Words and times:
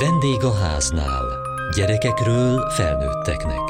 Vendég 0.00 0.42
a 0.42 0.54
háznál. 0.54 1.24
Gyerekekről 1.76 2.70
felnőtteknek. 2.70 3.60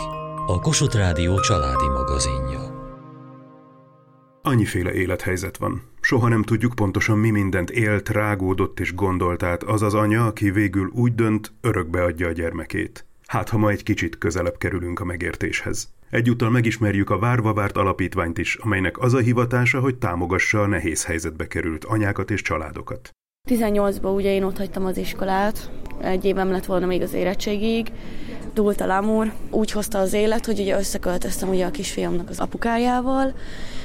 A 0.46 0.60
Kossuth 0.60 0.96
Rádió 0.96 1.40
családi 1.40 1.88
magazinja. 1.88 2.60
Annyiféle 4.42 4.92
élethelyzet 4.92 5.56
van. 5.56 5.82
Soha 6.00 6.28
nem 6.28 6.42
tudjuk 6.42 6.74
pontosan 6.74 7.18
mi 7.18 7.30
mindent 7.30 7.70
élt, 7.70 8.08
rágódott 8.08 8.80
és 8.80 8.94
gondolt 8.94 9.42
át 9.42 9.62
az 9.62 9.82
az 9.82 9.94
anya, 9.94 10.26
aki 10.26 10.50
végül 10.50 10.90
úgy 10.94 11.14
dönt, 11.14 11.52
örökbe 11.60 12.02
adja 12.02 12.26
a 12.26 12.32
gyermekét. 12.32 13.06
Hát, 13.26 13.48
ha 13.48 13.58
ma 13.58 13.70
egy 13.70 13.82
kicsit 13.82 14.18
közelebb 14.18 14.58
kerülünk 14.58 15.00
a 15.00 15.04
megértéshez. 15.04 15.92
Egyúttal 16.10 16.50
megismerjük 16.50 17.10
a 17.10 17.18
Várva 17.18 17.52
Várt 17.52 17.76
alapítványt 17.76 18.38
is, 18.38 18.54
amelynek 18.54 18.98
az 18.98 19.14
a 19.14 19.18
hivatása, 19.18 19.80
hogy 19.80 19.96
támogassa 19.96 20.62
a 20.62 20.66
nehéz 20.66 21.04
helyzetbe 21.04 21.46
került 21.46 21.84
anyákat 21.84 22.30
és 22.30 22.42
családokat. 22.42 23.10
18-ban 23.48 24.14
ugye 24.14 24.32
én 24.32 24.42
ott 24.42 24.56
hagytam 24.56 24.84
az 24.84 24.96
iskolát, 24.96 25.70
egy 26.02 26.24
évem 26.24 26.50
lett 26.50 26.66
volna 26.66 26.86
még 26.86 27.02
az 27.02 27.12
érettségig, 27.12 27.92
dúlt 28.54 28.80
a 28.80 28.86
lámúr, 28.86 29.32
úgy 29.50 29.70
hozta 29.70 29.98
az 29.98 30.12
élet, 30.12 30.46
hogy 30.46 30.60
ugye 30.60 30.78
összeköltöztem 30.78 31.48
ugye 31.48 31.66
a 31.66 31.70
kisfiamnak 31.70 32.28
az 32.28 32.38
apukájával, 32.38 33.34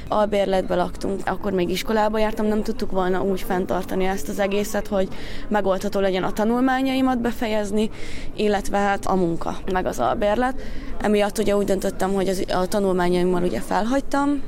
albérletbe 0.08 0.76
laktunk, 0.76 1.22
akkor 1.26 1.52
még 1.52 1.70
iskolába 1.70 2.18
jártam, 2.18 2.46
nem 2.46 2.64
tudtuk 2.64 2.92
volna 2.92 3.22
úgy 3.22 3.42
fenntartani 3.42 4.06
ezt 4.06 4.30
az 4.30 4.40
egészet, 4.40 4.88
hogy 4.88 5.08
megoldható 5.48 6.00
legyen 6.00 6.24
a 6.24 6.32
tanulmányaimat 6.32 7.22
befejezni, 7.22 7.90
illetve 8.36 8.78
hát 8.78 9.06
a 9.06 9.16
munka, 9.16 9.58
meg 9.72 9.86
az 9.86 10.00
albérlet. 10.00 10.62
Emiatt 11.02 11.38
ugye 11.38 11.56
úgy 11.56 11.66
döntöttem, 11.66 12.14
hogy 12.14 12.28
az, 12.28 12.44
a 12.54 12.66
tanulmányaimmal 12.66 13.44
ugye 13.44 13.60
felhagytam, 13.60 14.42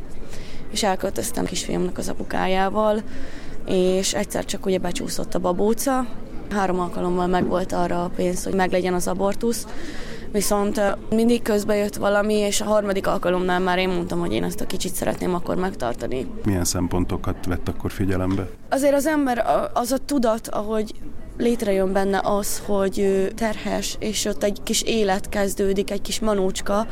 és 0.71 0.83
elköltöztem 0.83 1.45
kisfiamnak 1.45 1.97
az 1.97 2.09
apukájával, 2.09 3.01
és 3.67 4.13
egyszer 4.13 4.45
csak 4.45 4.65
ugye 4.65 4.77
becsúszott 4.77 5.35
a 5.35 5.39
babóca, 5.39 6.05
három 6.49 6.79
alkalommal 6.79 7.27
megvolt 7.27 7.71
arra 7.71 8.03
a 8.03 8.11
pénz, 8.15 8.43
hogy 8.43 8.53
meglegyen 8.53 8.93
az 8.93 9.07
abortusz, 9.07 9.67
viszont 10.31 10.81
mindig 11.09 11.41
közbe 11.41 11.75
jött 11.75 11.95
valami, 11.95 12.33
és 12.33 12.61
a 12.61 12.65
harmadik 12.65 13.07
alkalomnál 13.07 13.59
már 13.59 13.77
én 13.77 13.89
mondtam, 13.89 14.19
hogy 14.19 14.33
én 14.33 14.43
ezt 14.43 14.61
a 14.61 14.65
kicsit 14.65 14.93
szeretném 14.93 15.33
akkor 15.33 15.55
megtartani. 15.55 16.27
Milyen 16.43 16.63
szempontokat 16.63 17.45
vett 17.45 17.67
akkor 17.67 17.91
figyelembe? 17.91 18.47
Azért 18.69 18.93
az 18.93 19.05
ember, 19.05 19.45
az 19.73 19.91
a 19.91 19.97
tudat, 19.97 20.47
ahogy 20.47 20.93
létrejön 21.37 21.91
benne 21.91 22.21
az, 22.23 22.61
hogy 22.65 23.27
terhes, 23.35 23.95
és 23.99 24.25
ott 24.25 24.43
egy 24.43 24.59
kis 24.63 24.81
élet 24.81 25.29
kezdődik, 25.29 25.91
egy 25.91 26.01
kis 26.01 26.19
manócska, 26.19 26.87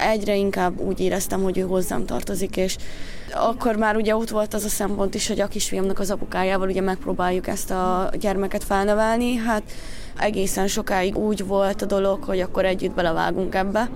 egyre 0.00 0.34
inkább 0.34 0.80
úgy 0.80 1.00
éreztem, 1.00 1.42
hogy 1.42 1.58
ő 1.58 1.62
hozzám 1.62 2.06
tartozik, 2.06 2.56
és 2.56 2.76
akkor 3.32 3.76
már 3.76 3.96
ugye 3.96 4.16
ott 4.16 4.28
volt 4.28 4.54
az 4.54 4.64
a 4.64 4.68
szempont 4.68 5.14
is, 5.14 5.28
hogy 5.28 5.40
a 5.40 5.48
kisfiamnak 5.48 5.98
az 5.98 6.10
apukájával 6.10 6.68
ugye 6.68 6.80
megpróbáljuk 6.80 7.46
ezt 7.46 7.70
a 7.70 8.10
gyermeket 8.20 8.64
felnevelni, 8.64 9.34
hát 9.34 9.62
egészen 10.18 10.66
sokáig 10.66 11.16
úgy 11.16 11.46
volt 11.46 11.82
a 11.82 11.86
dolog, 11.86 12.24
hogy 12.24 12.40
akkor 12.40 12.64
együtt 12.64 12.94
belevágunk 12.94 13.54
ebbe 13.54 13.90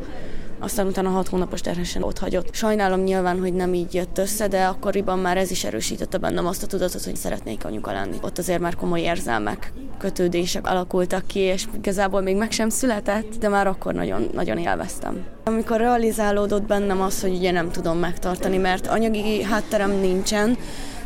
aztán 0.61 0.86
utána 0.86 1.08
hat 1.08 1.28
hónapos 1.28 1.61
terhesen 1.61 2.03
ott 2.03 2.19
hagyott. 2.19 2.55
Sajnálom 2.55 3.00
nyilván, 3.00 3.41
hogy 3.41 3.53
nem 3.53 3.75
így 3.75 3.94
jött 3.94 4.19
össze, 4.19 4.48
de 4.48 4.64
akkoriban 4.64 5.19
már 5.19 5.36
ez 5.36 5.50
is 5.50 5.64
erősítette 5.64 6.19
bennem 6.19 6.47
azt 6.47 6.62
a 6.62 6.67
tudatot, 6.67 7.05
hogy 7.05 7.17
szeretnék 7.17 7.64
anyuka 7.64 7.92
lenni. 7.92 8.17
Ott 8.22 8.39
azért 8.39 8.61
már 8.61 8.75
komoly 8.75 9.00
érzelmek, 9.00 9.72
kötődések 9.98 10.67
alakultak 10.67 11.27
ki, 11.27 11.39
és 11.39 11.67
igazából 11.77 12.20
még 12.20 12.36
meg 12.36 12.50
sem 12.50 12.69
született, 12.69 13.39
de 13.39 13.48
már 13.48 13.67
akkor 13.67 13.94
nagyon, 13.94 14.28
nagyon 14.34 14.58
élveztem. 14.58 15.25
Amikor 15.44 15.77
realizálódott 15.77 16.62
bennem 16.62 17.00
az, 17.00 17.20
hogy 17.20 17.34
ugye 17.34 17.50
nem 17.50 17.70
tudom 17.70 17.98
megtartani, 17.98 18.56
mert 18.56 18.86
anyagi 18.86 19.42
hátterem 19.42 19.91
nincsen, 19.91 20.56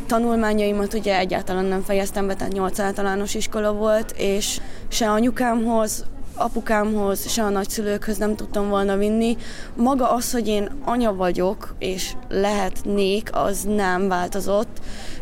tanulmányaimat 0.07 0.95
ugye 0.95 1.19
egyáltalán 1.19 1.65
nem 1.65 1.83
fejeztem 1.83 2.27
be, 2.27 2.35
tehát 2.35 2.53
8 2.53 2.79
általános 2.79 3.35
iskola 3.35 3.73
volt, 3.73 4.15
és 4.17 4.61
se 4.89 5.11
anyukámhoz, 5.11 6.05
apukámhoz, 6.37 7.29
se 7.31 7.43
a 7.43 7.49
nagyszülőkhöz 7.49 8.19
nem 8.19 8.37
tudtam 8.37 8.69
volna 8.69 8.97
vinni. 8.97 9.37
Maga 9.77 10.13
az, 10.13 10.33
hogy 10.33 10.49
én 10.49 10.71
anya 10.85 11.15
vagyok, 11.15 11.75
és 11.79 12.13
lehetnék, 12.29 13.29
az 13.33 13.63
nem 13.63 14.09
változott, 14.09 14.81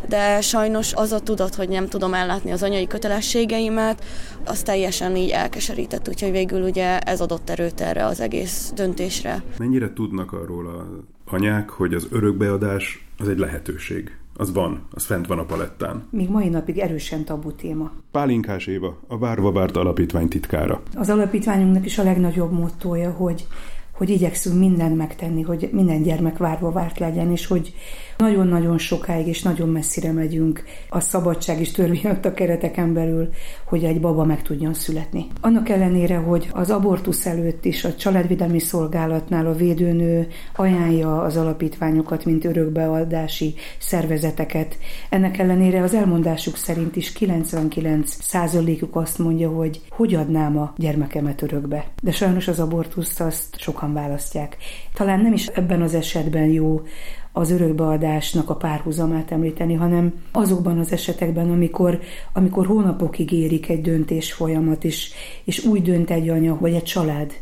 de 0.09 0.41
sajnos 0.41 0.93
az 0.95 1.13
a 1.13 1.21
tudat, 1.21 1.55
hogy 1.55 1.69
nem 1.69 1.89
tudom 1.89 2.15
ellátni 2.15 2.53
az 2.53 2.63
anyai 2.63 2.87
kötelességeimet, 2.87 4.05
az 4.45 4.63
teljesen 4.63 5.17
így 5.17 5.31
elkeserített, 5.31 6.09
úgyhogy 6.09 6.31
végül 6.31 6.63
ugye 6.63 6.99
ez 6.99 7.21
adott 7.21 7.51
erőt 7.51 7.81
erre 7.81 8.05
az 8.05 8.21
egész 8.21 8.73
döntésre. 8.75 9.43
Mennyire 9.59 9.93
tudnak 9.93 10.33
arról 10.33 10.67
a 10.67 10.87
anyák, 11.33 11.71
hogy 11.71 11.95
az 11.95 12.07
örökbeadás 12.11 13.07
az 13.19 13.29
egy 13.29 13.39
lehetőség? 13.39 14.17
Az 14.37 14.53
van, 14.53 14.87
az 14.91 15.05
fent 15.05 15.27
van 15.27 15.39
a 15.39 15.45
palettán. 15.45 16.07
Még 16.11 16.29
mai 16.29 16.49
napig 16.49 16.79
erősen 16.79 17.25
tabu 17.25 17.53
téma. 17.53 17.91
Pálinkás 18.11 18.67
Éva, 18.67 18.99
a 19.07 19.19
Várva 19.19 19.53
Várt 19.53 19.77
Alapítvány 19.77 20.29
titkára. 20.29 20.83
Az 20.95 21.11
alapítványunknak 21.11 21.85
is 21.85 21.99
a 21.99 22.03
legnagyobb 22.03 22.53
mottója, 22.53 23.11
hogy 23.11 23.47
hogy 23.93 24.11
igyekszünk 24.11 24.59
mindent 24.59 24.97
megtenni, 24.97 25.43
hogy 25.43 25.69
minden 25.73 26.03
gyermek 26.03 26.39
várva 26.39 26.73
várt 26.73 26.99
legyen, 26.99 27.31
és 27.31 27.47
hogy 27.47 27.75
nagyon-nagyon 28.23 28.79
sokáig 28.79 29.27
és 29.27 29.43
nagyon 29.43 29.69
messzire 29.69 30.13
megyünk 30.13 30.63
a 30.89 31.01
szabadság 31.01 31.61
és 31.61 31.71
törvény 31.71 32.07
a 32.23 32.33
kereteken 32.33 32.93
belül, 32.93 33.29
hogy 33.65 33.85
egy 33.85 34.01
baba 34.01 34.25
meg 34.25 34.43
tudjon 34.43 34.75
születni. 34.75 35.27
Annak 35.41 35.69
ellenére, 35.69 36.17
hogy 36.17 36.49
az 36.53 36.71
abortusz 36.71 37.27
előtt 37.27 37.65
is 37.65 37.85
a 37.85 37.95
családvédelmi 37.95 38.59
szolgálatnál 38.59 39.47
a 39.47 39.55
védőnő 39.55 40.29
ajánlja 40.57 41.23
az 41.23 41.37
alapítványokat, 41.37 42.25
mint 42.25 42.45
örökbeadási 42.45 43.55
szervezeteket. 43.79 44.79
Ennek 45.11 45.39
ellenére 45.39 45.83
az 45.83 45.95
elmondásuk 45.95 46.57
szerint 46.57 46.97
is 46.97 47.13
99 47.13 48.17
százalékuk 48.21 48.97
azt 48.97 49.19
mondja, 49.19 49.51
hogy 49.51 49.81
hogy 49.91 50.15
adnám 50.15 50.59
a 50.59 50.73
gyermekemet 50.77 51.43
örökbe. 51.43 51.87
De 52.03 52.11
sajnos 52.11 52.49
az 52.49 52.61
abortuszt 52.61 53.21
azt 53.21 53.59
sokan 53.59 53.93
választják. 53.93 54.57
Talán 54.95 55.21
nem 55.21 55.33
is 55.33 55.47
ebben 55.47 55.83
az 55.83 55.95
esetben 55.95 56.47
jó 56.47 56.83
az 57.33 57.51
örökbeadásnak 57.51 58.51
a 58.51 58.57
párhuzamát 58.57 59.31
említeni, 59.31 59.75
hanem 59.75 60.13
azokban 60.33 60.79
az 60.79 60.93
esetekben, 60.93 61.51
amikor, 61.51 62.01
amikor 62.33 62.67
hónapokig 62.67 63.33
érik 63.33 63.69
egy 63.69 63.81
döntés 63.81 64.33
folyamat, 64.33 64.85
és, 64.85 65.13
és 65.45 65.65
úgy 65.65 65.83
dönt 65.83 66.11
egy 66.11 66.29
anya, 66.29 66.57
vagy 66.61 66.75
egy 66.75 66.83
család, 66.83 67.33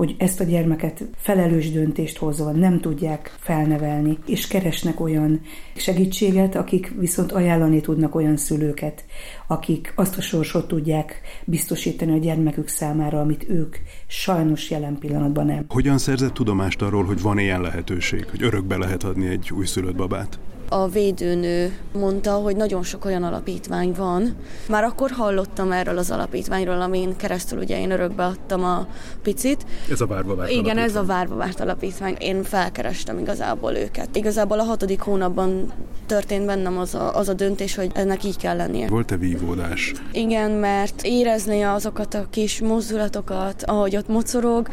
hogy 0.00 0.14
ezt 0.18 0.40
a 0.40 0.44
gyermeket 0.44 1.04
felelős 1.16 1.70
döntést 1.70 2.18
hozva 2.18 2.50
nem 2.50 2.80
tudják 2.80 3.36
felnevelni, 3.38 4.18
és 4.26 4.46
keresnek 4.46 5.00
olyan 5.00 5.40
segítséget, 5.76 6.54
akik 6.54 6.92
viszont 6.98 7.32
ajánlani 7.32 7.80
tudnak 7.80 8.14
olyan 8.14 8.36
szülőket, 8.36 9.04
akik 9.46 9.92
azt 9.96 10.16
a 10.16 10.20
sorsot 10.20 10.68
tudják 10.68 11.20
biztosítani 11.44 12.12
a 12.12 12.18
gyermekük 12.18 12.68
számára, 12.68 13.20
amit 13.20 13.48
ők 13.48 13.76
sajnos 14.06 14.70
jelen 14.70 14.98
pillanatban 14.98 15.46
nem. 15.46 15.64
Hogyan 15.68 15.98
szerzett 15.98 16.34
tudomást 16.34 16.82
arról, 16.82 17.04
hogy 17.04 17.20
van 17.20 17.38
ilyen 17.38 17.60
lehetőség, 17.60 18.26
hogy 18.30 18.42
örökbe 18.42 18.76
lehet 18.76 19.04
adni 19.04 19.26
egy 19.26 19.50
újszülött 19.52 19.96
babát? 19.96 20.38
A 20.72 20.88
védőnő 20.88 21.78
mondta, 21.92 22.32
hogy 22.32 22.56
nagyon 22.56 22.82
sok 22.82 23.04
olyan 23.04 23.22
alapítvány 23.22 23.92
van. 23.96 24.36
Már 24.68 24.84
akkor 24.84 25.10
hallottam 25.10 25.72
erről 25.72 25.98
az 25.98 26.10
alapítványról, 26.10 26.80
amin 26.80 27.16
keresztül 27.16 27.58
ugye 27.58 27.80
én 27.80 27.90
örökbe 27.90 28.24
adtam 28.24 28.64
a 28.64 28.86
picit. 29.22 29.64
Ez 29.90 30.00
a 30.00 30.06
Várva 30.06 30.34
Várt 30.34 30.50
Igen, 30.50 30.62
alapítvány. 30.64 30.88
ez 30.88 30.96
a 30.96 31.04
Várva 31.04 31.36
Várt 31.36 31.60
alapítvány. 31.60 32.16
Én 32.18 32.42
felkerestem 32.42 33.18
igazából 33.18 33.72
őket. 33.72 34.16
Igazából 34.16 34.60
a 34.60 34.62
hatodik 34.64 35.00
hónapban 35.00 35.72
történt 36.06 36.46
bennem 36.46 36.78
az 36.78 36.94
a, 36.94 37.16
az 37.16 37.28
a 37.28 37.34
döntés, 37.34 37.74
hogy 37.74 37.90
ennek 37.94 38.24
így 38.24 38.36
kell 38.36 38.56
lennie. 38.56 38.88
Volt-e 38.88 39.16
vívódás? 39.16 39.92
Igen, 40.12 40.50
mert 40.50 41.02
érezni 41.02 41.62
azokat 41.62 42.14
a 42.14 42.26
kis 42.30 42.60
mozdulatokat, 42.60 43.62
ahogy 43.62 43.96
ott 43.96 44.08
mocorog, 44.08 44.68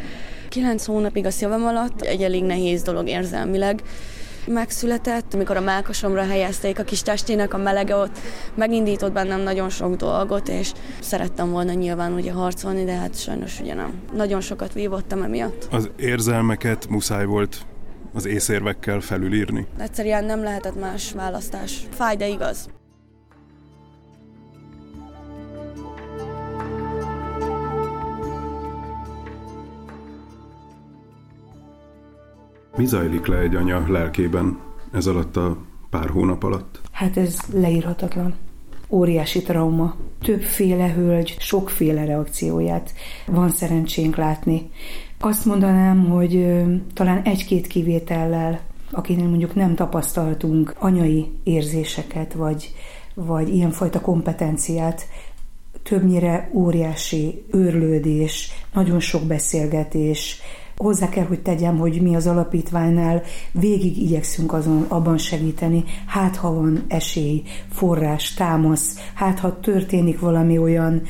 kilenc 0.49 0.85
hónapig 0.85 1.25
a 1.25 1.31
szívem 1.31 1.65
alatt 1.65 2.01
egy 2.01 2.21
elég 2.21 2.43
nehéz 2.43 2.81
dolog 2.81 3.07
érzelmileg, 3.07 3.81
megszületett, 4.47 5.33
amikor 5.33 5.57
a 5.57 5.61
melkasomra 5.61 6.25
helyezték 6.25 6.79
a 6.79 6.83
kis 6.83 7.01
testének 7.01 7.53
a 7.53 7.57
melege 7.57 7.95
ott, 7.95 8.17
megindított 8.55 9.11
bennem 9.11 9.41
nagyon 9.41 9.69
sok 9.69 9.95
dolgot, 9.95 10.47
és 10.47 10.71
szerettem 10.99 11.51
volna 11.51 11.73
nyilván 11.73 12.13
ugye 12.13 12.31
harcolni, 12.31 12.83
de 12.83 12.95
hát 12.95 13.19
sajnos 13.19 13.59
ugye 13.59 13.73
nem. 13.73 13.93
Nagyon 14.13 14.41
sokat 14.41 14.73
vívottam 14.73 15.21
emiatt. 15.21 15.67
Az 15.71 15.89
érzelmeket 15.97 16.87
muszáj 16.89 17.25
volt 17.25 17.65
az 18.13 18.25
észérvekkel 18.25 18.99
felülírni? 18.99 19.67
Egyszerűen 19.77 20.23
nem 20.23 20.43
lehetett 20.43 20.79
más 20.79 21.11
választás. 21.11 21.87
Fáj, 21.91 22.15
de 22.15 22.27
igaz. 22.27 22.69
Mi 32.77 32.85
zajlik 32.85 33.25
le 33.25 33.37
egy 33.37 33.55
anya 33.55 33.85
lelkében 33.87 34.59
ez 34.91 35.07
alatt 35.07 35.37
a 35.37 35.57
pár 35.89 36.09
hónap 36.09 36.43
alatt? 36.43 36.81
Hát 36.91 37.17
ez 37.17 37.39
leírhatatlan. 37.53 38.35
Óriási 38.89 39.41
trauma. 39.41 39.95
Többféle 40.21 40.93
hölgy, 40.93 41.35
sokféle 41.39 42.05
reakcióját 42.05 42.93
van 43.27 43.49
szerencsénk 43.49 44.15
látni. 44.15 44.69
Azt 45.19 45.45
mondanám, 45.45 46.09
hogy 46.09 46.63
talán 46.93 47.21
egy-két 47.21 47.67
kivétellel, 47.67 48.59
akinek 48.91 49.27
mondjuk 49.27 49.55
nem 49.55 49.75
tapasztaltunk 49.75 50.75
anyai 50.79 51.31
érzéseket, 51.43 52.33
vagy, 52.33 52.73
vagy 53.13 53.49
ilyenfajta 53.55 54.01
kompetenciát, 54.01 55.07
többnyire 55.83 56.49
óriási 56.53 57.43
őrlődés, 57.51 58.51
nagyon 58.73 58.99
sok 58.99 59.23
beszélgetés, 59.23 60.41
Hozzá 60.77 61.09
kell, 61.09 61.25
hogy 61.25 61.41
tegyem, 61.41 61.77
hogy 61.77 62.01
mi 62.01 62.15
az 62.15 62.27
alapítványnál 62.27 63.21
végig 63.51 63.97
igyekszünk 63.97 64.53
azon 64.53 64.85
abban 64.87 65.17
segíteni, 65.17 65.83
hát 66.05 66.35
ha 66.35 66.53
van 66.53 66.83
esély, 66.87 67.43
forrás, 67.71 68.33
támasz, 68.33 68.99
hát 69.13 69.39
ha 69.39 69.59
történik 69.59 70.19
valami 70.19 70.57
olyan 70.57 71.01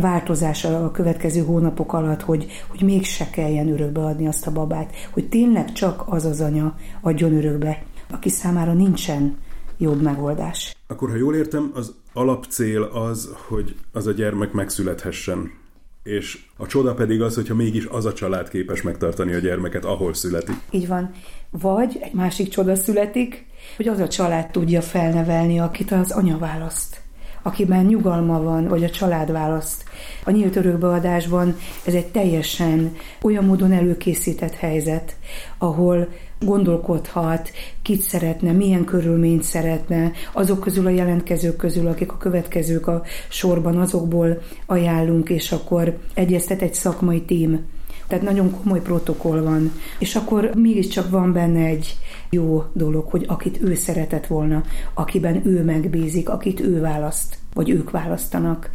változás 0.00 0.64
a 0.64 0.90
következő 0.90 1.44
hónapok 1.44 1.92
alatt, 1.92 2.22
hogy, 2.22 2.46
hogy 2.68 2.82
mégse 2.82 3.30
kelljen 3.30 3.68
örökbe 3.68 4.00
adni 4.00 4.26
azt 4.26 4.46
a 4.46 4.52
babát, 4.52 4.94
hogy 5.10 5.28
tényleg 5.28 5.72
csak 5.72 6.02
az 6.06 6.24
az 6.24 6.40
anya 6.40 6.76
adjon 7.00 7.32
örökbe, 7.32 7.82
aki 8.10 8.28
számára 8.28 8.72
nincsen 8.72 9.36
jobb 9.78 10.02
megoldás. 10.02 10.76
Akkor, 10.86 11.10
ha 11.10 11.16
jól 11.16 11.34
értem, 11.34 11.70
az 11.74 11.94
alapcél 12.12 12.82
az, 12.82 13.28
hogy 13.48 13.76
az 13.92 14.06
a 14.06 14.12
gyermek 14.12 14.52
megszülethessen. 14.52 15.62
És 16.04 16.38
a 16.56 16.66
csoda 16.66 16.94
pedig 16.94 17.22
az, 17.22 17.34
hogyha 17.34 17.54
mégis 17.54 17.86
az 17.86 18.04
a 18.04 18.12
család 18.12 18.48
képes 18.48 18.82
megtartani 18.82 19.34
a 19.34 19.38
gyermeket, 19.38 19.84
ahol 19.84 20.14
születik. 20.14 20.56
Így 20.70 20.88
van. 20.88 21.10
Vagy 21.50 21.98
egy 22.00 22.12
másik 22.12 22.48
csoda 22.48 22.74
születik, 22.74 23.46
hogy 23.76 23.88
az 23.88 23.98
a 23.98 24.08
család 24.08 24.50
tudja 24.50 24.82
felnevelni, 24.82 25.58
akit 25.60 25.92
az 25.92 26.10
anya 26.10 26.38
választ 26.38 27.03
akiben 27.46 27.84
nyugalma 27.84 28.42
van, 28.42 28.68
vagy 28.68 28.84
a 28.84 28.90
család 28.90 29.32
választ. 29.32 29.84
A 30.24 30.30
nyílt 30.30 30.56
örökbeadásban 30.56 31.56
ez 31.84 31.94
egy 31.94 32.06
teljesen 32.06 32.96
olyan 33.22 33.44
módon 33.44 33.72
előkészített 33.72 34.54
helyzet, 34.54 35.16
ahol 35.58 36.08
gondolkodhat, 36.40 37.50
kit 37.82 38.00
szeretne, 38.00 38.52
milyen 38.52 38.84
körülményt 38.84 39.42
szeretne, 39.42 40.12
azok 40.32 40.60
közül 40.60 40.86
a 40.86 40.90
jelentkezők 40.90 41.56
közül, 41.56 41.86
akik 41.86 42.12
a 42.12 42.16
következők 42.16 42.86
a 42.86 43.02
sorban, 43.28 43.76
azokból 43.76 44.42
ajánlunk, 44.66 45.30
és 45.30 45.52
akkor 45.52 45.98
egyeztet 46.14 46.62
egy 46.62 46.74
szakmai 46.74 47.22
tím. 47.22 47.66
Tehát 48.14 48.28
nagyon 48.28 48.50
komoly 48.62 48.80
protokoll 48.80 49.40
van. 49.40 49.72
És 49.98 50.16
akkor 50.16 50.50
mégiscsak 50.56 51.10
van 51.10 51.32
benne 51.32 51.64
egy 51.64 51.96
jó 52.30 52.64
dolog, 52.72 53.10
hogy 53.10 53.24
akit 53.28 53.62
ő 53.62 53.74
szeretett 53.74 54.26
volna, 54.26 54.62
akiben 54.94 55.46
ő 55.46 55.64
megbízik, 55.64 56.28
akit 56.28 56.60
ő 56.60 56.80
választ, 56.80 57.36
vagy 57.54 57.70
ők 57.70 57.90
választanak, 57.90 58.70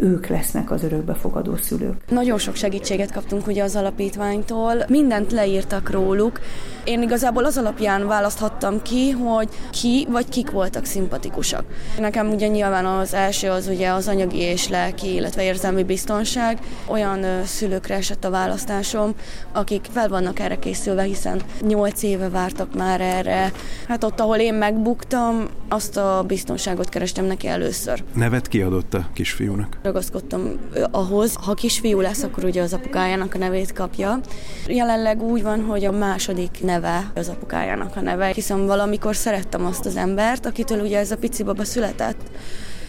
ők 0.00 0.26
lesznek 0.26 0.70
az 0.70 0.82
örökbefogadó 0.82 1.56
szülők. 1.56 1.94
Nagyon 2.08 2.38
sok 2.38 2.54
segítséget 2.54 3.12
kaptunk 3.12 3.46
ugye 3.46 3.62
az 3.62 3.76
alapítványtól, 3.76 4.84
mindent 4.88 5.32
leírtak 5.32 5.90
róluk. 5.90 6.40
Én 6.84 7.02
igazából 7.02 7.44
az 7.44 7.56
alapján 7.56 8.06
választhattam 8.06 8.82
ki, 8.82 9.10
hogy 9.10 9.48
ki 9.70 10.06
vagy 10.10 10.28
kik 10.28 10.50
voltak 10.50 10.84
szimpatikusak. 10.84 11.64
Nekem 11.98 12.30
ugye 12.30 12.46
nyilván 12.46 12.86
az 12.86 13.14
első 13.14 13.48
az 13.48 13.66
ugye 13.66 13.88
az 13.90 14.08
anyagi 14.08 14.38
és 14.38 14.68
lelki, 14.68 15.14
illetve 15.14 15.42
érzelmi 15.42 15.82
biztonság. 15.82 16.58
Olyan 16.86 17.44
szülőkre 17.44 17.94
esett 17.94 18.24
a 18.24 18.30
választásom, 18.30 19.14
akik 19.52 19.86
fel 19.90 20.08
vannak 20.08 20.38
erre 20.38 20.58
készülve, 20.58 21.02
hiszen 21.02 21.40
8 21.60 22.02
éve 22.02 22.28
vártak 22.28 22.74
már 22.74 23.00
erre. 23.00 23.52
Hát 23.88 24.04
ott, 24.04 24.20
ahol 24.20 24.36
én 24.36 24.54
megbuktam, 24.54 25.48
azt 25.68 25.96
a 25.96 26.24
biztonságot 26.26 26.88
kerestem 26.88 27.24
neki 27.24 27.46
először. 27.46 28.02
Nevet 28.14 28.48
kiadott 28.48 28.94
a 28.94 29.08
kisfiúnak? 29.12 29.78
Ragaszkodtam 29.90 30.58
ahhoz, 30.90 31.34
ha 31.34 31.54
kisfiú 31.54 32.00
lesz, 32.00 32.22
akkor 32.22 32.44
ugye 32.44 32.62
az 32.62 32.72
apukájának 32.72 33.34
a 33.34 33.38
nevét 33.38 33.72
kapja. 33.72 34.20
Jelenleg 34.66 35.22
úgy 35.22 35.42
van, 35.42 35.60
hogy 35.60 35.84
a 35.84 35.92
második 35.92 36.58
neve 36.62 37.10
az 37.14 37.28
apukájának 37.28 37.96
a 37.96 38.00
neve, 38.00 38.26
hiszen 38.26 38.66
valamikor 38.66 39.16
szerettem 39.16 39.66
azt 39.66 39.86
az 39.86 39.96
embert, 39.96 40.46
akitől 40.46 40.80
ugye 40.80 40.98
ez 40.98 41.10
a 41.10 41.16
pici 41.16 41.42
baba 41.42 41.64
született. 41.64 42.30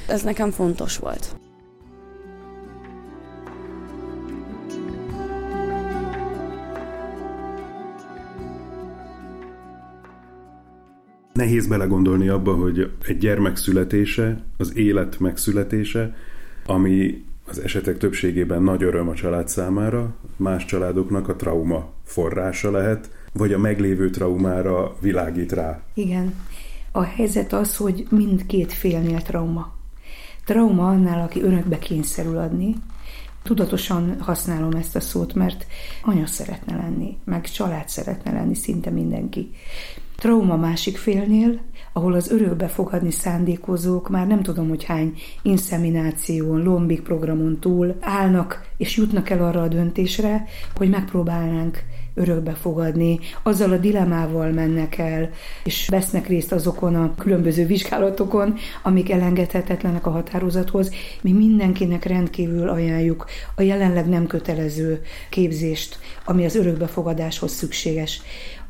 Ez 0.07 0.21
nekem 0.21 0.51
fontos 0.51 0.97
volt. 0.97 1.35
Nehéz 11.33 11.67
belegondolni 11.67 12.27
abba, 12.27 12.53
hogy 12.53 12.91
egy 13.07 13.17
gyermek 13.17 13.57
születése, 13.57 14.37
az 14.57 14.77
élet 14.77 15.19
megszületése, 15.19 16.13
ami 16.65 17.23
az 17.47 17.59
esetek 17.59 17.97
többségében 17.97 18.63
nagy 18.63 18.83
öröm 18.83 19.09
a 19.09 19.13
család 19.13 19.47
számára, 19.47 20.15
más 20.35 20.65
családoknak 20.65 21.27
a 21.27 21.35
trauma 21.35 21.91
forrása 22.03 22.71
lehet, 22.71 23.09
vagy 23.33 23.53
a 23.53 23.57
meglévő 23.57 24.09
traumára 24.09 24.95
világít 24.99 25.51
rá. 25.51 25.81
Igen. 25.93 26.33
A 26.91 27.03
helyzet 27.03 27.53
az, 27.53 27.75
hogy 27.77 28.07
mindkét 28.09 28.73
félnél 28.73 29.21
trauma. 29.21 29.73
Trauma 30.45 30.87
annál, 30.87 31.21
aki 31.21 31.41
örökbe 31.41 31.79
kényszerül 31.79 32.37
adni, 32.37 32.75
Tudatosan 33.43 34.15
használom 34.19 34.71
ezt 34.71 34.95
a 34.95 34.99
szót, 34.99 35.33
mert 35.33 35.65
anya 36.03 36.25
szeretne 36.25 36.75
lenni, 36.75 37.17
meg 37.23 37.49
család 37.49 37.89
szeretne 37.89 38.31
lenni 38.31 38.55
szinte 38.55 38.89
mindenki. 38.89 39.51
Trauma 40.15 40.55
másik 40.55 40.97
félnél, 40.97 41.59
ahol 41.93 42.13
az 42.13 42.31
örökbe 42.31 42.67
fogadni 42.67 43.11
szándékozók 43.11 44.09
már 44.09 44.27
nem 44.27 44.41
tudom, 44.41 44.69
hogy 44.69 44.83
hány 44.83 45.13
inszemináción, 45.41 46.63
lombik 46.63 47.01
programon 47.01 47.59
túl 47.59 47.95
állnak 47.99 48.69
és 48.77 48.97
jutnak 48.97 49.29
el 49.29 49.43
arra 49.43 49.61
a 49.61 49.67
döntésre, 49.67 50.45
hogy 50.75 50.89
megpróbálnánk 50.89 51.83
örökbe 52.13 52.51
fogadni, 52.51 53.19
azzal 53.43 53.71
a 53.71 53.77
dilemával 53.77 54.51
mennek 54.51 54.97
el, 54.97 55.29
és 55.63 55.87
vesznek 55.87 56.27
részt 56.27 56.51
azokon 56.51 56.95
a 56.95 57.15
különböző 57.15 57.65
vizsgálatokon, 57.65 58.55
amik 58.83 59.11
elengedhetetlenek 59.11 60.05
a 60.05 60.09
határozathoz. 60.09 60.91
Mi 61.21 61.31
mindenkinek 61.31 62.03
rendkívül 62.03 62.69
ajánljuk 62.69 63.25
a 63.55 63.61
jelenleg 63.61 64.09
nem 64.09 64.27
kötelező 64.27 65.01
képzést, 65.29 65.99
ami 66.25 66.45
az 66.45 66.55
örökbefogadáshoz 66.55 67.51
szükséges 67.51 68.21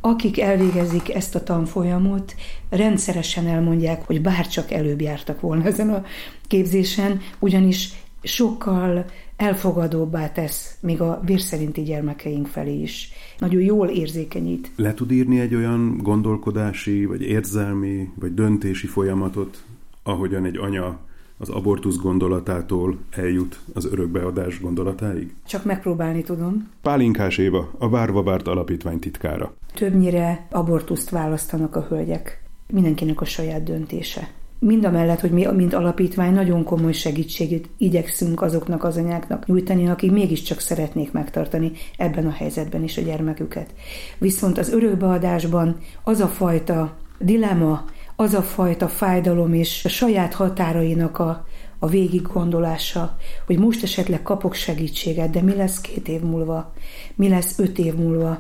akik 0.02 0.40
elvégezik 0.40 1.14
ezt 1.14 1.36
a 1.36 1.44
tanfolyamot, 1.44 2.36
rendszeresen 2.70 3.48
elmondják, 3.48 4.06
hogy 4.06 4.22
bárcsak 4.22 4.72
előbb 4.72 5.02
jártak 5.02 5.42
volna 5.42 5.64
ezen 5.64 5.90
a 5.90 6.04
képzésen, 6.48 7.20
ugyanis 7.40 7.90
sokkal 8.24 9.06
elfogadóbbá 9.36 10.32
tesz 10.32 10.78
még 10.80 11.02
a 11.02 11.22
vérszerinti 11.26 11.82
gyermekeink 11.82 12.48
felé 12.48 12.82
is. 12.82 13.12
Nagyon 13.38 13.62
jól 13.62 13.88
érzékenyít. 13.88 14.72
Le 14.76 14.94
tud 14.94 15.12
írni 15.12 15.40
egy 15.40 15.56
olyan 15.56 15.98
gondolkodási, 15.98 17.06
vagy 17.06 17.22
érzelmi, 17.22 18.10
vagy 18.16 18.34
döntési 18.34 18.88
folyamatot, 18.88 19.64
ahogyan 20.04 20.46
egy 20.46 20.58
anya 20.58 21.00
az 21.42 21.50
abortusz 21.50 21.98
gondolatától 21.98 22.98
eljut 23.12 23.60
az 23.74 23.86
örökbeadás 23.86 24.62
gondolatáig? 24.62 25.34
Csak 25.48 25.66
megpróbálni 25.66 26.24
tudom. 26.24 26.70
Pálinkás 26.82 27.38
Éva, 27.38 27.72
a 27.78 27.90
Várva 27.90 28.24
Várt 28.24 28.48
Alapítvány 28.48 29.00
titkára. 29.00 29.54
Többnyire 29.74 30.48
abortuszt 30.52 31.10
választanak 31.10 31.76
a 31.76 31.86
hölgyek. 31.90 32.44
Mindenkinek 32.68 33.22
a 33.22 33.26
saját 33.26 33.64
döntése. 33.64 34.30
Mind 34.60 34.86
a 34.86 34.92
mellett, 34.92 35.20
hogy 35.20 35.32
mi, 35.32 35.46
mint 35.56 35.74
alapítvány, 35.74 36.34
nagyon 36.34 36.64
komoly 36.64 36.92
segítséget 36.92 37.70
igyekszünk 37.78 38.42
azoknak 38.42 38.84
az 38.84 38.98
anyáknak 38.98 39.46
nyújtani, 39.46 39.88
akik 39.88 40.12
mégiscsak 40.12 40.60
szeretnék 40.60 41.12
megtartani 41.12 41.72
ebben 41.98 42.28
a 42.28 42.32
helyzetben 42.32 42.84
is 42.84 42.98
a 42.98 43.02
gyermeküket. 43.02 43.74
Viszont 44.18 44.58
az 44.58 44.74
örökbeadásban 44.74 45.78
az 46.04 46.20
a 46.20 46.28
fajta 46.28 46.98
dilema, 47.20 47.86
az 48.22 48.34
a 48.34 48.42
fajta 48.42 48.88
fájdalom 48.88 49.54
és 49.54 49.86
a 49.86 49.90
saját 49.90 50.34
határainak 50.34 51.20
a, 51.20 51.46
a 51.80 51.88
végig 51.88 52.22
gondolása, 52.22 53.18
hogy 53.46 53.60
most 53.60 53.84
esetleg 53.84 54.22
kapok 54.22 54.54
segítséget, 54.54 55.30
de 55.30 55.42
mi 55.42 55.56
lesz 55.56 55.82
két 55.82 56.08
év 56.08 56.22
múlva, 56.22 56.74
mi 57.16 57.30
lesz 57.30 57.60
öt 57.60 57.78
év 57.78 57.96
múlva, 57.96 58.40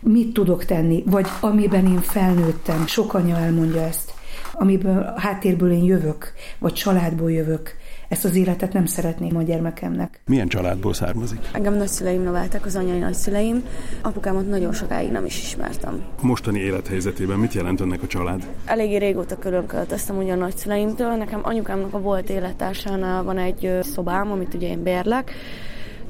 mit 0.00 0.32
tudok 0.32 0.64
tenni, 0.64 1.02
vagy 1.06 1.26
amiben 1.40 1.86
én 1.86 2.00
felnőttem, 2.00 2.86
sok 2.86 3.14
anya 3.14 3.36
elmondja 3.36 3.80
ezt, 3.82 4.12
amiből 4.52 5.12
háttérből 5.16 5.72
én 5.72 5.84
jövök, 5.84 6.32
vagy 6.58 6.72
családból 6.72 7.32
jövök, 7.32 7.76
ezt 8.10 8.24
az 8.24 8.34
életet 8.34 8.72
nem 8.72 8.86
szeretném 8.86 9.36
a 9.36 9.42
gyermekemnek. 9.42 10.20
Milyen 10.26 10.48
családból 10.48 10.94
származik? 10.94 11.38
Engem 11.52 11.74
nagyszüleim 11.74 12.22
neveltek, 12.22 12.66
az 12.66 12.76
anyai 12.76 12.98
nagyszüleim. 12.98 13.64
Apukámat 14.02 14.48
nagyon 14.48 14.72
sokáig 14.72 15.10
nem 15.10 15.24
is 15.24 15.42
ismertem. 15.42 16.02
Mostani 16.22 16.58
élethelyzetében 16.58 17.38
mit 17.38 17.52
jelent 17.52 17.80
ennek 17.80 18.02
a 18.02 18.06
család? 18.06 18.46
Eléggé 18.64 18.96
régóta 18.96 19.38
külön 19.38 19.66
költöztem 19.66 20.16
ugye 20.16 20.32
a 20.32 20.36
nagyszüleimtől. 20.36 21.14
Nekem 21.14 21.40
anyukámnak 21.42 21.94
a 21.94 22.00
volt 22.00 22.30
élettársánál 22.30 23.22
van 23.22 23.38
egy 23.38 23.78
szobám, 23.80 24.30
amit 24.30 24.54
ugye 24.54 24.68
én 24.68 24.82
bérlek, 24.82 25.32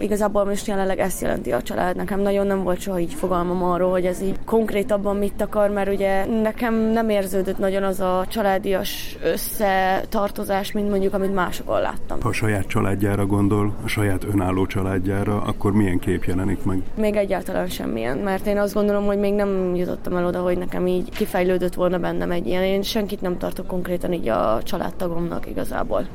Igazából 0.00 0.44
most 0.44 0.66
jelenleg 0.66 0.98
ezt 0.98 1.20
jelenti 1.20 1.52
a 1.52 1.62
család. 1.62 1.96
Nekem 1.96 2.20
nagyon 2.20 2.46
nem 2.46 2.62
volt 2.62 2.80
soha 2.80 2.98
így 2.98 3.14
fogalmam 3.14 3.62
arról, 3.62 3.90
hogy 3.90 4.06
ez 4.06 4.22
így 4.22 4.38
konkrétabban 4.44 5.16
mit 5.16 5.40
akar, 5.40 5.70
mert 5.70 5.92
ugye 5.92 6.24
nekem 6.42 6.74
nem 6.74 7.08
érződött 7.08 7.58
nagyon 7.58 7.82
az 7.82 8.00
a 8.00 8.24
családias 8.28 9.16
összetartozás, 9.22 10.72
mint 10.72 10.90
mondjuk, 10.90 11.14
amit 11.14 11.34
másokon 11.34 11.80
láttam. 11.80 12.20
Ha 12.20 12.28
a 12.28 12.32
saját 12.32 12.66
családjára 12.66 13.26
gondol, 13.26 13.74
a 13.84 13.88
saját 13.88 14.24
önálló 14.24 14.66
családjára, 14.66 15.42
akkor 15.42 15.72
milyen 15.72 15.98
kép 15.98 16.24
jelenik 16.24 16.64
meg? 16.64 16.82
Még 16.94 17.16
egyáltalán 17.16 17.68
semmilyen, 17.68 18.18
mert 18.18 18.46
én 18.46 18.58
azt 18.58 18.74
gondolom, 18.74 19.06
hogy 19.06 19.18
még 19.18 19.34
nem 19.34 19.74
jutottam 19.74 20.16
el 20.16 20.26
oda, 20.26 20.40
hogy 20.40 20.58
nekem 20.58 20.86
így 20.86 21.10
kifejlődött 21.10 21.74
volna 21.74 21.98
bennem 21.98 22.30
egy 22.30 22.46
ilyen. 22.46 22.62
Én 22.62 22.82
senkit 22.82 23.20
nem 23.20 23.38
tartok 23.38 23.66
konkrétan 23.66 24.12
így 24.12 24.28
a 24.28 24.60
családtagomnak 24.62 25.46
igazából. 25.46 26.06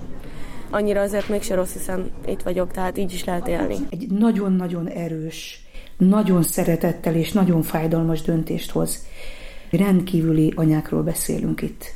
Annyira 0.70 1.02
azért 1.02 1.30
mégse 1.30 1.56
rossz, 1.56 1.74
hiszen 1.74 2.12
itt 2.28 2.42
vagyok, 2.42 2.72
tehát 2.72 2.98
így 2.98 3.14
is 3.14 3.24
lehet 3.24 3.48
élni. 3.48 3.76
Egy 3.90 4.08
nagyon-nagyon 4.10 4.88
erős, 4.88 5.66
nagyon 5.98 6.44
szeretettel 6.44 7.16
és 7.16 7.32
nagyon 7.32 7.62
fájdalmas 7.62 8.22
döntést 8.22 8.72
hoz. 8.72 9.06
Rendkívüli 9.72 10.54
anyákról 10.56 11.04
beszélünk 11.04 11.62
itt. 11.62 11.94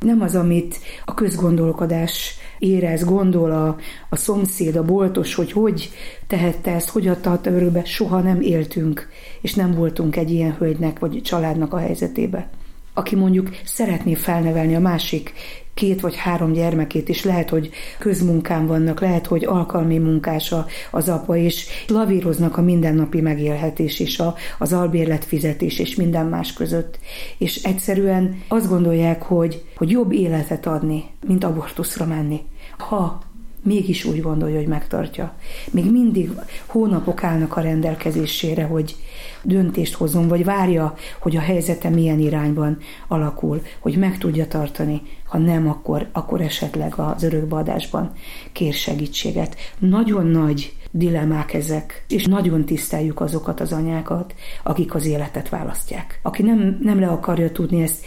Nem 0.00 0.20
az, 0.20 0.34
amit 0.34 0.78
a 1.04 1.14
közgondolkodás 1.14 2.34
érez, 2.58 3.04
gondol 3.04 3.50
a, 3.50 3.76
a 4.08 4.16
szomszéd, 4.16 4.76
a 4.76 4.84
boltos, 4.84 5.34
hogy 5.34 5.52
hogy 5.52 5.90
tehette 6.26 6.70
ezt, 6.74 6.88
hogy 6.88 7.08
adta 7.08 7.40
örökbe, 7.44 7.84
soha 7.84 8.20
nem 8.20 8.40
éltünk, 8.40 9.08
és 9.40 9.54
nem 9.54 9.74
voltunk 9.74 10.16
egy 10.16 10.30
ilyen 10.30 10.56
hölgynek 10.56 10.98
vagy 10.98 11.20
családnak 11.22 11.72
a 11.72 11.78
helyzetébe. 11.78 12.48
Aki 12.94 13.16
mondjuk 13.16 13.50
szeretné 13.64 14.14
felnevelni 14.14 14.74
a 14.74 14.80
másik 14.80 15.32
két 15.80 16.00
vagy 16.00 16.16
három 16.16 16.52
gyermekét 16.52 17.08
is, 17.08 17.24
lehet, 17.24 17.50
hogy 17.50 17.70
közmunkán 17.98 18.66
vannak, 18.66 19.00
lehet, 19.00 19.26
hogy 19.26 19.44
alkalmi 19.44 19.98
munkása 19.98 20.66
az 20.90 21.08
apa, 21.08 21.36
és 21.36 21.66
lavíroznak 21.88 22.56
a 22.56 22.62
mindennapi 22.62 23.20
megélhetés 23.20 24.00
és 24.00 24.18
a, 24.18 24.34
az 24.58 24.72
albérlet 24.72 25.24
fizetés 25.24 25.78
és 25.78 25.94
minden 25.94 26.26
más 26.26 26.52
között. 26.52 26.98
És 27.38 27.62
egyszerűen 27.62 28.42
azt 28.48 28.68
gondolják, 28.68 29.22
hogy, 29.22 29.64
hogy 29.76 29.90
jobb 29.90 30.12
életet 30.12 30.66
adni, 30.66 31.04
mint 31.26 31.44
abortuszra 31.44 32.06
menni. 32.06 32.40
Ha 32.78 33.18
mégis 33.62 34.04
úgy 34.04 34.22
gondolja, 34.22 34.56
hogy 34.56 34.66
megtartja. 34.66 35.34
Még 35.70 35.90
mindig 35.90 36.30
hónapok 36.66 37.24
állnak 37.24 37.56
a 37.56 37.60
rendelkezésére, 37.60 38.64
hogy 38.64 38.96
döntést 39.42 39.94
hozzon, 39.94 40.28
vagy 40.28 40.44
várja, 40.44 40.94
hogy 41.20 41.36
a 41.36 41.40
helyzete 41.40 41.88
milyen 41.88 42.18
irányban 42.18 42.78
alakul, 43.08 43.62
hogy 43.78 43.96
meg 43.96 44.18
tudja 44.18 44.46
tartani, 44.46 45.02
ha 45.24 45.38
nem, 45.38 45.68
akkor, 45.68 46.08
akkor 46.12 46.40
esetleg 46.40 46.94
az 46.96 47.22
örökbeadásban 47.22 48.12
kér 48.52 48.72
segítséget. 48.72 49.56
Nagyon 49.78 50.26
nagy 50.26 50.74
dilemmák 50.90 51.54
ezek, 51.54 52.04
és 52.08 52.24
nagyon 52.24 52.64
tiszteljük 52.64 53.20
azokat 53.20 53.60
az 53.60 53.72
anyákat, 53.72 54.34
akik 54.62 54.94
az 54.94 55.06
életet 55.06 55.48
választják. 55.48 56.20
Aki 56.22 56.42
nem, 56.42 56.78
nem 56.82 57.00
le 57.00 57.08
akarja 57.08 57.52
tudni 57.52 57.82
ezt, 57.82 58.04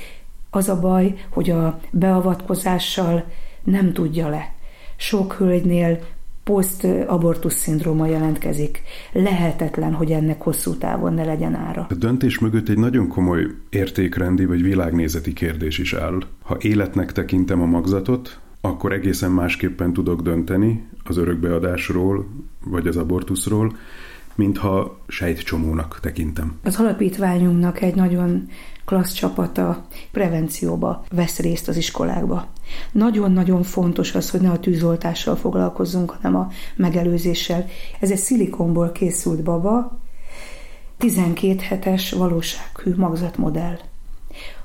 az 0.49 0.69
a 0.69 0.79
baj, 0.79 1.13
hogy 1.29 1.49
a 1.49 1.79
beavatkozással 1.91 3.25
nem 3.63 3.93
tudja 3.93 4.29
le 4.29 4.53
sok 4.95 5.33
hölgynél 5.33 5.99
poszt-abortusz 6.43 7.55
szindróma 7.55 8.07
jelentkezik. 8.07 8.81
Lehetetlen, 9.11 9.93
hogy 9.93 10.11
ennek 10.11 10.41
hosszú 10.41 10.73
távon 10.77 11.13
ne 11.13 11.23
legyen 11.23 11.55
ára. 11.55 11.87
A 11.89 11.93
döntés 11.93 12.39
mögött 12.39 12.69
egy 12.69 12.77
nagyon 12.77 13.07
komoly 13.07 13.45
értékrendi 13.69 14.45
vagy 14.45 14.61
világnézeti 14.61 15.33
kérdés 15.33 15.77
is 15.77 15.93
áll. 15.93 16.19
Ha 16.43 16.57
életnek 16.59 17.11
tekintem 17.11 17.61
a 17.61 17.65
magzatot, 17.65 18.39
akkor 18.61 18.91
egészen 18.91 19.31
másképpen 19.31 19.93
tudok 19.93 20.21
dönteni 20.21 20.87
az 21.03 21.17
örökbeadásról 21.17 22.27
vagy 22.65 22.87
az 22.87 22.97
abortuszról, 22.97 23.75
mintha 24.35 24.99
sejtcsomónak 25.07 25.99
tekintem. 26.01 26.55
Az 26.63 26.79
alapítványunknak 26.79 27.81
egy 27.81 27.95
nagyon 27.95 28.47
klassz 28.85 29.13
csapata 29.13 29.85
prevencióba 30.11 31.03
vesz 31.11 31.39
részt 31.39 31.67
az 31.67 31.77
iskolákba. 31.77 32.47
Nagyon-nagyon 32.91 33.63
fontos 33.63 34.15
az, 34.15 34.29
hogy 34.29 34.41
ne 34.41 34.49
a 34.49 34.59
tűzoltással 34.59 35.35
foglalkozzunk, 35.35 36.09
hanem 36.09 36.35
a 36.35 36.51
megelőzéssel. 36.75 37.65
Ez 37.99 38.11
egy 38.11 38.17
szilikonból 38.17 38.91
készült 38.91 39.43
baba, 39.43 39.99
12 40.97 41.59
hetes 41.59 42.11
valósághű 42.11 42.93
magzatmodell. 42.95 43.77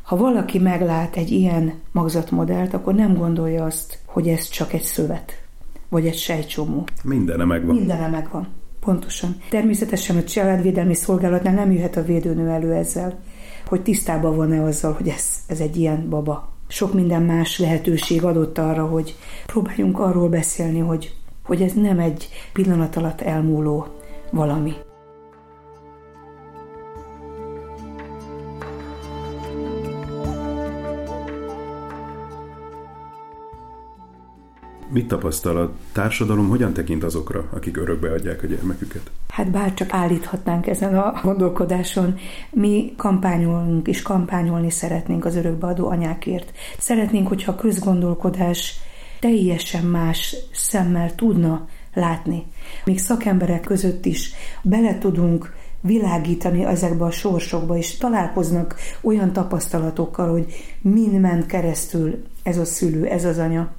Ha 0.03 0.17
valaki 0.17 0.59
meglát 0.59 1.17
egy 1.17 1.31
ilyen 1.31 1.73
magzatmodellt, 1.93 2.75
akkor 2.75 2.95
nem 2.95 3.15
gondolja 3.15 3.65
azt, 3.65 3.99
hogy 4.05 4.29
ez 4.29 4.49
csak 4.49 4.73
egy 4.73 4.83
szövet, 4.83 5.43
vagy 5.89 6.07
egy 6.07 6.17
sejtsomó. 6.17 6.87
Mindene 7.05 7.45
megvan. 7.45 7.75
Mindene 7.75 8.09
megvan. 8.09 8.49
Pontosan. 8.81 9.37
Természetesen 9.51 10.17
a 10.17 10.25
családvédelmi 10.25 10.95
szolgálatnál 10.95 11.55
nem 11.55 11.73
jöhet 11.73 11.97
a 11.97 12.05
védőnő 12.05 12.49
elő 12.49 12.73
ezzel, 12.73 13.19
hogy 13.69 13.83
tisztában 13.83 14.37
van-e 14.37 14.63
azzal, 14.63 14.93
hogy 14.93 15.09
ez, 15.09 15.25
ez 15.47 15.61
egy 15.61 15.77
ilyen 15.77 16.09
baba. 16.09 16.49
Sok 16.69 16.95
minden 16.95 17.23
más 17.23 17.59
lehetőség 17.59 18.25
adott 18.25 18.59
arra, 18.59 18.87
hogy 18.87 19.17
próbáljunk 19.47 19.99
arról 19.99 20.29
beszélni, 20.29 20.79
hogy, 20.79 21.15
hogy 21.45 21.63
ez 21.63 21.73
nem 21.73 21.99
egy 21.99 22.29
pillanat 22.53 22.97
alatt 22.97 23.21
elmúló 23.21 23.87
valami. 24.31 24.73
Mit 34.99 35.09
tapasztal 35.09 35.57
a 35.57 35.73
társadalom, 35.93 36.49
hogyan 36.49 36.73
tekint 36.73 37.05
azokra, 37.05 37.49
akik 37.51 37.77
örökbe 37.77 38.13
adják 38.13 38.43
a 38.43 38.47
gyermeküket? 38.47 39.11
Hát 39.29 39.51
bár 39.51 39.75
csak 39.75 39.93
állíthatnánk 39.93 40.67
ezen 40.67 40.99
a 40.99 41.21
gondolkodáson, 41.23 42.15
mi 42.51 42.93
kampányolunk 42.97 43.87
és 43.87 44.03
kampányolni 44.03 44.71
szeretnénk 44.71 45.25
az 45.25 45.37
örökbeadó 45.37 45.89
anyákért. 45.89 46.53
Szeretnénk, 46.79 47.29
hogyha 47.29 47.53
a 47.53 47.55
közgondolkodás 47.55 48.81
teljesen 49.21 49.85
más 49.85 50.37
szemmel 50.53 51.15
tudna 51.15 51.69
látni. 51.95 52.45
Még 52.85 52.99
szakemberek 52.99 53.61
között 53.61 54.05
is 54.05 54.33
bele 54.63 54.99
tudunk 54.99 55.55
világítani 55.81 56.65
ezekbe 56.65 57.05
a 57.05 57.11
sorsokba, 57.11 57.77
és 57.77 57.97
találkoznak 57.97 58.77
olyan 59.01 59.33
tapasztalatokkal, 59.33 60.31
hogy 60.31 60.47
mind 60.81 61.21
ment 61.21 61.47
keresztül 61.47 62.23
ez 62.43 62.59
a 62.59 62.65
szülő, 62.65 63.07
ez 63.07 63.25
az 63.25 63.39
anya 63.39 63.77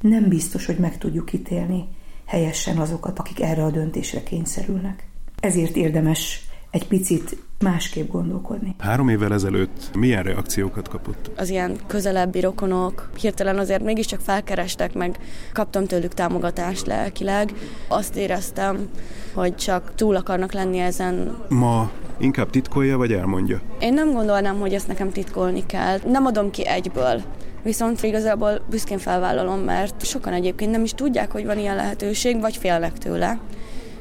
nem 0.00 0.28
biztos, 0.28 0.66
hogy 0.66 0.78
meg 0.78 0.98
tudjuk 0.98 1.32
ítélni 1.32 1.88
helyesen 2.26 2.78
azokat, 2.78 3.18
akik 3.18 3.40
erre 3.40 3.64
a 3.64 3.70
döntésre 3.70 4.22
kényszerülnek. 4.22 5.08
Ezért 5.40 5.76
érdemes 5.76 6.48
egy 6.70 6.86
picit 6.86 7.36
másképp 7.58 8.10
gondolkodni. 8.10 8.74
Három 8.78 9.08
évvel 9.08 9.32
ezelőtt 9.32 9.90
milyen 9.94 10.22
reakciókat 10.22 10.88
kapott? 10.88 11.30
Az 11.36 11.48
ilyen 11.48 11.76
közelebbi 11.86 12.40
rokonok 12.40 13.10
hirtelen 13.20 13.58
azért 13.58 13.82
mégiscsak 13.82 14.20
felkerestek, 14.20 14.94
meg 14.94 15.18
kaptam 15.52 15.86
tőlük 15.86 16.14
támogatást 16.14 16.86
lelkileg. 16.86 17.52
Azt 17.88 18.16
éreztem, 18.16 18.88
hogy 19.34 19.54
csak 19.54 19.92
túl 19.94 20.16
akarnak 20.16 20.52
lenni 20.52 20.78
ezen. 20.78 21.36
Ma 21.48 21.90
inkább 22.18 22.50
titkolja, 22.50 22.96
vagy 22.96 23.12
elmondja? 23.12 23.60
Én 23.80 23.94
nem 23.94 24.12
gondolnám, 24.12 24.58
hogy 24.58 24.74
ezt 24.74 24.88
nekem 24.88 25.10
titkolni 25.10 25.66
kell. 25.66 25.98
Nem 26.06 26.26
adom 26.26 26.50
ki 26.50 26.66
egyből. 26.66 27.22
Viszont 27.62 28.02
igazából 28.02 28.60
büszkén 28.70 28.98
felvállalom, 28.98 29.60
mert 29.60 30.04
sokan 30.04 30.32
egyébként 30.32 30.70
nem 30.70 30.82
is 30.84 30.92
tudják, 30.92 31.30
hogy 31.30 31.44
van 31.44 31.58
ilyen 31.58 31.76
lehetőség, 31.76 32.40
vagy 32.40 32.56
félnek 32.56 32.98
tőle. 32.98 33.40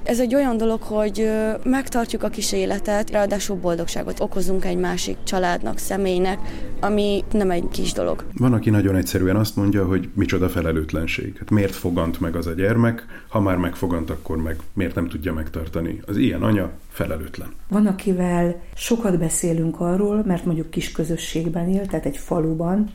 Ez 0.04 0.20
egy 0.20 0.36
olyan 0.36 0.58
dolog, 0.58 0.82
hogy 0.82 1.30
megtartjuk 1.64 2.24
a 2.24 2.30
kis 2.30 2.52
életet, 2.52 3.10
ráadásul 3.10 3.56
boldogságot 3.56 4.20
okozunk 4.20 4.66
egy 4.66 4.78
másik 4.78 5.18
családnak, 5.24 5.78
személynek, 5.78 6.40
ami 6.80 7.24
nem 7.32 7.52
egy 7.52 7.68
kis 7.72 7.94
dolog. 7.94 8.26
Van, 8.38 8.54
aki 8.54 8.70
nagyon 8.70 8.96
egyszerűen 8.96 9.36
azt 9.36 9.56
mondja, 9.56 9.86
hogy 9.86 10.10
micsoda 10.14 10.50
felelőtlenség. 10.50 11.36
Hát 11.40 11.50
miért 11.50 11.76
fogant 11.76 12.20
meg 12.20 12.36
az 12.36 12.48
a 12.48 12.54
gyermek, 12.54 13.06
ha 13.28 13.40
már 13.40 13.58
megfogant, 13.58 14.10
akkor 14.10 14.38
meg 14.38 14.56
miért 14.74 14.96
nem 14.96 15.08
tudja 15.08 15.34
megtartani. 15.34 16.02
Az 16.06 16.18
ilyen 16.18 16.44
anya 16.44 16.70
felelőtlen. 16.90 17.50
Van, 17.68 17.86
akivel 17.86 18.62
sokat 18.76 19.20
beszélünk 19.20 19.80
arról, 19.80 20.24
mert 20.26 20.46
mondjuk 20.46 20.70
kis 20.70 20.92
közösségben 20.92 21.70
él, 21.70 21.86
tehát 21.86 22.06
egy 22.06 22.18
faluban, 22.18 22.90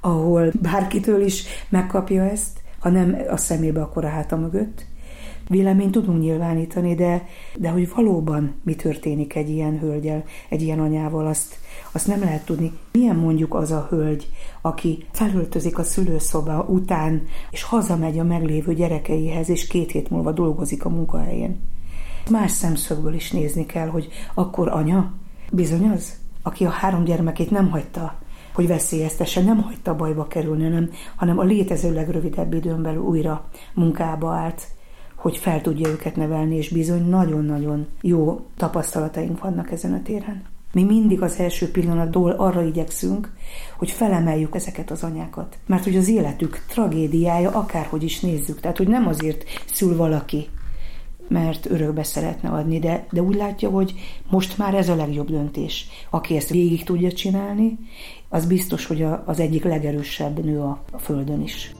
ahol 0.00 0.52
bárkitől 0.62 1.22
is 1.22 1.44
megkapja 1.68 2.22
ezt, 2.22 2.60
ha 2.78 2.88
nem 2.88 3.16
a 3.30 3.36
szemébe, 3.36 3.80
akkor 3.80 4.04
a 4.04 4.08
háta 4.08 4.36
mögött. 4.36 4.86
Véleményt 5.48 5.92
tudunk 5.92 6.20
nyilvánítani, 6.20 6.94
de, 6.94 7.26
de 7.56 7.68
hogy 7.68 7.94
valóban 7.94 8.54
mi 8.62 8.74
történik 8.74 9.34
egy 9.34 9.48
ilyen 9.48 9.78
hölgyel, 9.78 10.24
egy 10.48 10.62
ilyen 10.62 10.80
anyával, 10.80 11.26
azt, 11.26 11.58
azt 11.92 12.06
nem 12.06 12.20
lehet 12.20 12.44
tudni. 12.44 12.72
Milyen 12.92 13.16
mondjuk 13.16 13.54
az 13.54 13.70
a 13.70 13.86
hölgy, 13.90 14.28
aki 14.60 15.06
felöltözik 15.12 15.78
a 15.78 15.82
szülőszoba 15.82 16.62
után, 16.68 17.22
és 17.50 17.62
hazamegy 17.62 18.18
a 18.18 18.24
meglévő 18.24 18.74
gyerekeihez, 18.74 19.48
és 19.48 19.66
két 19.66 19.90
hét 19.90 20.10
múlva 20.10 20.32
dolgozik 20.32 20.84
a 20.84 20.88
munkahelyén. 20.88 21.60
Más 22.30 22.50
szemszögből 22.50 23.14
is 23.14 23.30
nézni 23.30 23.66
kell, 23.66 23.88
hogy 23.88 24.08
akkor 24.34 24.68
anya, 24.68 25.12
bizony 25.50 25.88
az, 25.88 26.12
aki 26.42 26.64
a 26.64 26.70
három 26.70 27.04
gyermekét 27.04 27.50
nem 27.50 27.70
hagyta 27.70 28.18
hogy 28.58 28.66
veszélyeztesse, 28.66 29.40
nem 29.40 29.62
hagyta 29.62 29.96
bajba 29.96 30.26
kerülni, 30.26 30.62
hanem, 30.62 30.90
hanem 31.16 31.38
a 31.38 31.42
létező 31.42 31.92
legrövidebb 31.92 32.54
időn 32.54 32.82
belül 32.82 33.02
újra 33.02 33.48
munkába 33.74 34.32
állt, 34.32 34.66
hogy 35.16 35.36
fel 35.36 35.60
tudja 35.60 35.88
őket 35.88 36.16
nevelni, 36.16 36.56
és 36.56 36.68
bizony 36.68 37.08
nagyon-nagyon 37.08 37.86
jó 38.00 38.40
tapasztalataink 38.56 39.40
vannak 39.40 39.70
ezen 39.70 39.92
a 39.92 40.02
téren. 40.02 40.42
Mi 40.72 40.82
mindig 40.82 41.22
az 41.22 41.38
első 41.38 41.70
pillanatból 41.70 42.30
arra 42.30 42.62
igyekszünk, 42.62 43.32
hogy 43.76 43.90
felemeljük 43.90 44.54
ezeket 44.54 44.90
az 44.90 45.02
anyákat. 45.02 45.58
Mert 45.66 45.84
hogy 45.84 45.96
az 45.96 46.08
életük 46.08 46.64
tragédiája, 46.68 47.50
akárhogy 47.50 48.02
is 48.02 48.20
nézzük, 48.20 48.60
tehát 48.60 48.76
hogy 48.76 48.88
nem 48.88 49.06
azért 49.06 49.44
szül 49.72 49.96
valaki, 49.96 50.48
mert 51.28 51.70
örökbe 51.70 52.02
szeretne 52.02 52.48
adni, 52.48 52.78
de, 52.78 53.06
de 53.10 53.22
úgy 53.22 53.34
látja, 53.34 53.70
hogy 53.70 53.94
most 54.30 54.58
már 54.58 54.74
ez 54.74 54.88
a 54.88 54.94
legjobb 54.94 55.30
döntés. 55.30 55.86
Aki 56.10 56.36
ezt 56.36 56.50
végig 56.50 56.84
tudja 56.84 57.12
csinálni, 57.12 57.78
az 58.28 58.46
biztos, 58.46 58.86
hogy 58.86 59.02
a, 59.02 59.22
az 59.26 59.40
egyik 59.40 59.64
legerősebb 59.64 60.44
nő 60.44 60.60
a, 60.60 60.82
a 60.90 60.98
Földön 60.98 61.42
is. 61.42 61.72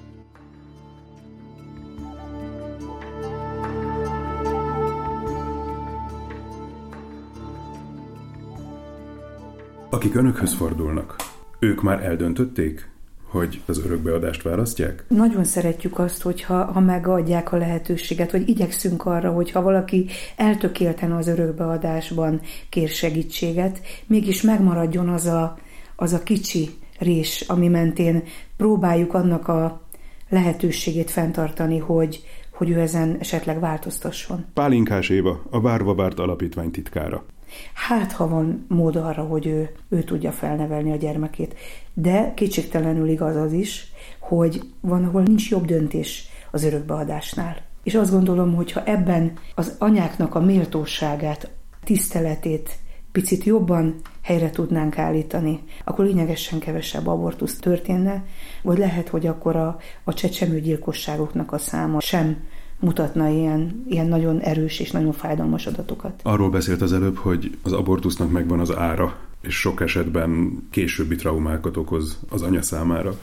Akik 9.91 10.15
önökhöz 10.15 10.55
fordulnak, 10.55 11.17
ők 11.59 11.83
már 11.83 12.05
eldöntötték, 12.05 12.91
hogy 13.29 13.61
az 13.67 13.79
örökbeadást 13.79 14.43
választják? 14.43 15.05
Nagyon 15.09 15.45
szeretjük 15.45 15.99
azt, 15.99 16.23
hogyha 16.23 16.65
ha 16.65 16.81
megadják 16.81 17.53
a 17.53 17.57
lehetőséget, 17.57 18.31
hogy 18.31 18.49
igyekszünk 18.49 19.07
arra, 19.07 19.31
hogy 19.31 19.51
ha 19.51 19.63
valaki 19.63 20.07
eltökélten 20.37 21.13
az 21.13 21.27
örökbeadásban 21.27 22.41
kér 22.69 22.89
segítséget, 22.89 23.81
mégis 24.07 24.43
megmaradjon 24.43 25.09
az 25.09 25.27
a, 25.27 25.59
az 25.97 26.13
a 26.13 26.23
kicsi 26.23 26.69
rés, 26.99 27.45
ami 27.47 27.69
mentén 27.69 28.23
próbáljuk 28.57 29.15
annak 29.15 29.49
a 29.49 29.81
lehetőségét 30.29 31.11
fenntartani, 31.11 31.79
hogy, 31.79 32.23
hogy 32.53 32.71
ő 32.71 32.81
ezen 32.81 33.17
esetleg 33.21 33.61
változtasson. 33.61 34.45
Pálinkás 34.55 35.09
Éva, 35.09 35.43
a 35.51 35.61
Várva 35.61 35.95
Várt 35.95 36.19
Alapítvány 36.19 36.71
titkára. 36.71 37.25
Hát, 37.73 38.13
ha 38.13 38.29
van 38.29 38.65
mód 38.69 38.97
arra, 38.97 39.23
hogy 39.23 39.47
ő, 39.47 39.71
ő 39.89 40.03
tudja 40.03 40.33
felnevelni 40.33 40.93
a 40.93 40.97
gyermekét. 40.97 41.55
De 41.95 42.33
kétségtelenül 42.35 43.09
igaz 43.09 43.37
az 43.37 43.53
is, 43.53 43.93
hogy 44.19 44.63
van, 44.81 45.05
ahol 45.05 45.23
nincs 45.23 45.51
jobb 45.51 45.65
döntés 45.65 46.29
az 46.51 46.65
örökbeadásnál. 46.65 47.57
És 47.83 47.95
azt 47.95 48.11
gondolom, 48.11 48.55
hogy 48.55 48.73
ha 48.73 48.85
ebben 48.85 49.33
az 49.55 49.75
anyáknak 49.79 50.35
a 50.35 50.41
méltóságát, 50.41 51.51
tiszteletét 51.85 52.79
picit 53.13 53.45
jobban 53.45 54.01
helyre 54.23 54.51
tudnánk 54.51 54.99
állítani, 54.99 55.63
akkor 55.85 56.05
lényegesen 56.05 56.59
kevesebb 56.59 57.07
abortusz 57.07 57.59
történne, 57.59 58.25
vagy 58.63 58.79
lehet, 58.79 59.09
hogy 59.09 59.27
akkor 59.27 59.57
a, 59.57 59.77
a 60.05 60.15
csecsemőgyilkosságoknak 60.15 61.53
a 61.53 61.59
száma 61.59 62.01
sem 62.01 62.37
mutatna 62.79 63.29
ilyen, 63.29 63.85
ilyen 63.89 64.07
nagyon 64.07 64.39
erős 64.39 64.81
és 64.81 64.91
nagyon 64.91 65.13
fájdalmas 65.13 65.67
adatokat. 65.67 66.21
Arról 66.23 66.51
beszélt 66.51 66.83
az 66.83 66.93
előbb, 66.93 67.17
hogy 67.17 67.59
az 67.63 67.73
abortusznak 67.73 68.31
megvan 68.31 68.61
az 68.61 68.77
ára, 68.77 69.17
és 69.41 69.55
sok 69.55 69.81
esetben 69.81 70.63
későbbi 70.71 71.17
traumákat 71.17 71.77
okoz 71.77 72.19
az 72.29 72.43
anya 72.43 72.63
számára. 72.63 73.19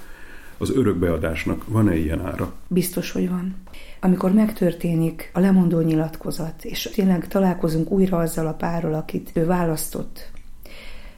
Az 0.58 0.72
örökbeadásnak 0.76 1.64
van-e 1.68 1.96
ilyen 1.96 2.26
ára? 2.26 2.54
Biztos, 2.68 3.12
hogy 3.12 3.30
van. 3.30 3.56
Amikor 4.00 4.34
megtörténik 4.34 5.30
a 5.34 5.40
lemondó 5.40 5.80
nyilatkozat, 5.80 6.66
és 6.66 6.90
tényleg 6.94 7.28
találkozunk 7.28 7.92
újra 7.92 8.18
azzal 8.18 8.48
a 8.48 8.54
párral, 8.54 8.94
akit 8.94 9.32
ő 9.34 9.46
választott, 9.46 10.32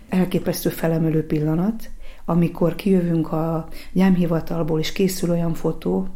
elképesztő 0.09 0.69
felemelő 0.69 1.25
pillanat, 1.25 1.89
amikor 2.25 2.75
kijövünk 2.75 3.31
a 3.31 3.67
gyámhivatalból, 3.91 4.79
és 4.79 4.91
készül 4.91 5.29
olyan 5.29 5.53
fotó, 5.53 6.07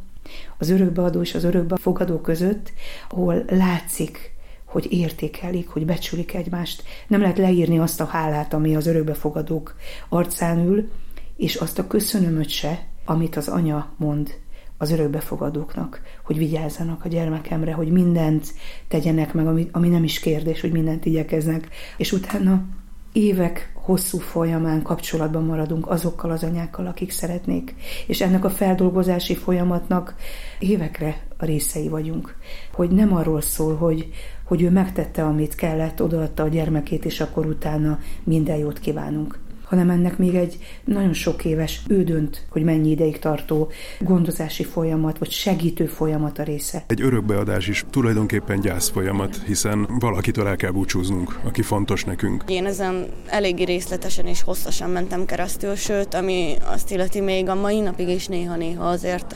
az 0.57 0.69
örökbeadó 0.69 1.21
és 1.21 1.35
az 1.35 1.43
örökbefogadó 1.43 2.19
között, 2.19 2.73
ahol 3.09 3.43
látszik, 3.47 4.33
hogy 4.65 4.87
értékelik, 4.89 5.67
hogy 5.67 5.85
becsülik 5.85 6.33
egymást. 6.33 6.83
Nem 7.07 7.21
lehet 7.21 7.37
leírni 7.37 7.79
azt 7.79 8.01
a 8.01 8.05
hálát, 8.05 8.53
ami 8.53 8.75
az 8.75 8.87
örökbefogadók 8.87 9.75
arcán 10.09 10.59
ül, 10.59 10.89
és 11.37 11.55
azt 11.55 11.79
a 11.79 11.87
köszönömöt 11.87 12.49
se, 12.49 12.87
amit 13.05 13.35
az 13.35 13.47
anya 13.47 13.93
mond 13.97 14.39
az 14.77 14.91
örökbefogadóknak, 14.91 16.01
hogy 16.23 16.37
vigyázzanak 16.37 17.05
a 17.05 17.07
gyermekemre, 17.07 17.73
hogy 17.73 17.91
mindent 17.91 18.53
tegyenek 18.87 19.33
meg, 19.33 19.47
ami, 19.47 19.69
ami 19.71 19.87
nem 19.87 20.03
is 20.03 20.19
kérdés, 20.19 20.61
hogy 20.61 20.71
mindent 20.71 21.05
igyekeznek. 21.05 21.67
És 21.97 22.11
utána 22.11 22.63
évek 23.11 23.71
hosszú 23.73 24.17
folyamán 24.17 24.81
kapcsolatban 24.81 25.45
maradunk 25.45 25.89
azokkal 25.89 26.31
az 26.31 26.43
anyákkal, 26.43 26.85
akik 26.85 27.11
szeretnék. 27.11 27.75
És 28.07 28.21
ennek 28.21 28.45
a 28.45 28.49
feldolgozási 28.49 29.35
folyamatnak 29.35 30.15
évekre 30.59 31.21
a 31.37 31.45
részei 31.45 31.87
vagyunk. 31.87 32.35
Hogy 32.73 32.89
nem 32.89 33.13
arról 33.15 33.41
szól, 33.41 33.75
hogy, 33.75 34.09
hogy 34.43 34.61
ő 34.61 34.69
megtette, 34.69 35.23
amit 35.25 35.55
kellett, 35.55 36.01
odaadta 36.01 36.43
a 36.43 36.47
gyermekét, 36.47 37.05
és 37.05 37.21
akkor 37.21 37.45
utána 37.45 37.99
minden 38.23 38.57
jót 38.57 38.79
kívánunk 38.79 39.39
hanem 39.71 39.89
ennek 39.89 40.17
még 40.17 40.35
egy 40.35 40.57
nagyon 40.85 41.13
sok 41.13 41.45
éves, 41.45 41.81
ő 41.87 42.03
dönt, 42.03 42.45
hogy 42.49 42.63
mennyi 42.63 42.89
ideig 42.89 43.19
tartó 43.19 43.71
gondozási 43.99 44.63
folyamat, 44.63 45.17
vagy 45.17 45.31
segítő 45.31 45.85
folyamat 45.85 46.39
a 46.39 46.43
része. 46.43 46.83
Egy 46.87 47.01
örökbeadás 47.01 47.67
is 47.67 47.85
tulajdonképpen 47.89 48.59
gyász 48.59 48.89
folyamat, 48.89 49.41
hiszen 49.45 49.87
valakitől 49.99 50.47
el 50.47 50.55
kell 50.55 50.71
búcsúznunk, 50.71 51.39
aki 51.43 51.61
fontos 51.61 52.03
nekünk. 52.03 52.43
Én 52.47 52.65
ezen 52.65 53.05
eléggé 53.27 53.63
részletesen 53.63 54.25
és 54.25 54.41
hosszasan 54.41 54.89
mentem 54.89 55.25
keresztül, 55.25 55.75
sőt, 55.75 56.13
ami 56.13 56.55
azt 56.65 56.91
illeti 56.91 57.19
még 57.19 57.49
a 57.49 57.55
mai 57.55 57.79
napig 57.79 58.07
is 58.07 58.27
néha-néha 58.27 58.89
azért 58.89 59.35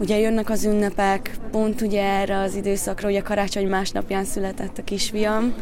Ugye 0.00 0.18
jönnek 0.18 0.50
az 0.50 0.64
ünnepek, 0.64 1.36
pont 1.50 1.80
ugye 1.80 2.02
erre 2.02 2.38
az 2.38 2.54
időszakra, 2.54 3.08
ugye 3.08 3.20
karácsony 3.20 3.68
másnapján 3.68 4.24
született 4.24 4.78
a 4.78 4.84
kisfiam, 4.84 5.54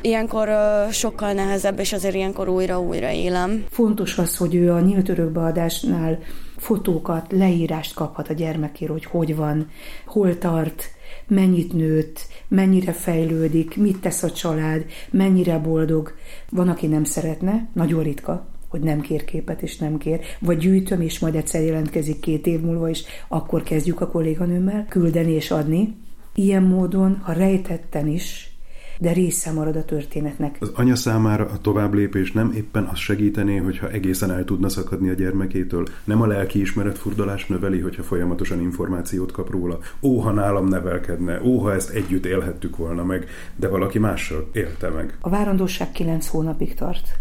Ilyenkor 0.00 0.48
sokkal 0.90 1.32
nehezebb, 1.32 1.78
és 1.78 1.92
azért 1.92 2.14
ilyenkor 2.14 2.48
újra-újra 2.48 3.10
élem. 3.10 3.64
Fontos 3.70 4.18
az, 4.18 4.36
hogy 4.36 4.54
ő 4.54 4.72
a 4.72 4.80
nyílt 4.80 5.08
örökbeadásnál 5.08 6.18
fotókat, 6.56 7.32
leírást 7.32 7.94
kaphat 7.94 8.28
a 8.28 8.32
gyermekéről, 8.32 8.94
hogy 8.94 9.04
hogy 9.04 9.36
van, 9.36 9.68
hol 10.06 10.38
tart, 10.38 10.84
mennyit 11.26 11.72
nőtt, 11.72 12.26
mennyire 12.48 12.92
fejlődik, 12.92 13.76
mit 13.76 14.00
tesz 14.00 14.22
a 14.22 14.30
család, 14.30 14.84
mennyire 15.10 15.58
boldog. 15.58 16.14
Van, 16.50 16.68
aki 16.68 16.86
nem 16.86 17.04
szeretne, 17.04 17.68
nagyon 17.72 18.02
ritka, 18.02 18.46
hogy 18.68 18.80
nem 18.80 19.00
kér 19.00 19.24
képet, 19.24 19.62
és 19.62 19.78
nem 19.78 19.98
kér, 19.98 20.20
vagy 20.40 20.58
gyűjtöm, 20.58 21.00
és 21.00 21.18
majd 21.18 21.34
egyszer 21.34 21.62
jelentkezik 21.62 22.20
két 22.20 22.46
év 22.46 22.60
múlva, 22.60 22.88
és 22.88 23.04
akkor 23.28 23.62
kezdjük 23.62 24.00
a 24.00 24.08
kolléganőmmel 24.08 24.86
küldeni 24.88 25.32
és 25.32 25.50
adni. 25.50 25.96
Ilyen 26.34 26.62
módon, 26.62 27.20
ha 27.22 27.32
rejtetten 27.32 28.06
is, 28.06 28.57
de 28.98 29.12
része 29.12 29.52
marad 29.52 29.76
a 29.76 29.84
történetnek. 29.84 30.56
Az 30.60 30.70
anya 30.74 30.94
számára 30.94 31.44
a 31.44 31.58
tovább 31.58 31.94
lépés 31.94 32.32
nem 32.32 32.52
éppen 32.52 32.84
az 32.84 32.98
segítené, 32.98 33.56
hogyha 33.56 33.90
egészen 33.90 34.30
el 34.30 34.44
tudna 34.44 34.68
szakadni 34.68 35.08
a 35.08 35.12
gyermekétől, 35.12 35.86
nem 36.04 36.22
a 36.22 36.26
lelki 36.26 36.64
furdalás 36.94 37.46
növeli, 37.46 37.78
hogyha 37.78 38.02
folyamatosan 38.02 38.60
információt 38.60 39.32
kap 39.32 39.50
róla. 39.50 39.78
Ó, 40.02 40.18
ha 40.18 40.32
nálam 40.32 40.68
nevelkedne, 40.68 41.40
ó, 41.42 41.58
ha 41.58 41.74
ezt 41.74 41.90
együtt 41.90 42.26
élhettük 42.26 42.76
volna 42.76 43.04
meg, 43.04 43.26
de 43.56 43.68
valaki 43.68 43.98
mással 43.98 44.48
élte 44.52 44.88
meg. 44.88 45.18
A 45.20 45.28
várandóság 45.28 45.92
kilenc 45.92 46.26
hónapig 46.26 46.74
tart. 46.74 47.18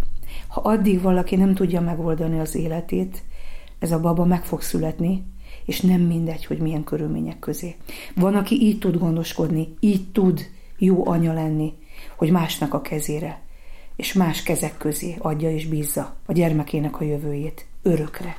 Ha 0.47 0.61
addig 0.61 1.01
valaki 1.01 1.35
nem 1.35 1.53
tudja 1.53 1.81
megoldani 1.81 2.39
az 2.39 2.55
életét, 2.55 3.23
ez 3.79 3.91
a 3.91 3.99
baba 3.99 4.25
meg 4.25 4.45
fog 4.45 4.61
születni, 4.61 5.23
és 5.65 5.81
nem 5.81 6.01
mindegy, 6.01 6.45
hogy 6.45 6.57
milyen 6.57 6.83
körülmények 6.83 7.39
közé. 7.39 7.75
Van, 8.15 8.35
aki 8.35 8.61
így 8.61 8.79
tud 8.79 8.97
gondoskodni, 8.97 9.67
így 9.79 10.11
tud 10.11 10.41
jó 10.77 11.07
anya 11.07 11.33
lenni, 11.33 11.73
hogy 12.15 12.31
másnak 12.31 12.73
a 12.73 12.81
kezére 12.81 13.45
és 13.97 14.13
más 14.13 14.43
kezek 14.43 14.77
közé 14.77 15.15
adja 15.19 15.51
és 15.51 15.65
bízza 15.65 16.15
a 16.25 16.31
gyermekének 16.31 16.99
a 16.99 17.03
jövőjét 17.03 17.65
örökre. 17.81 18.35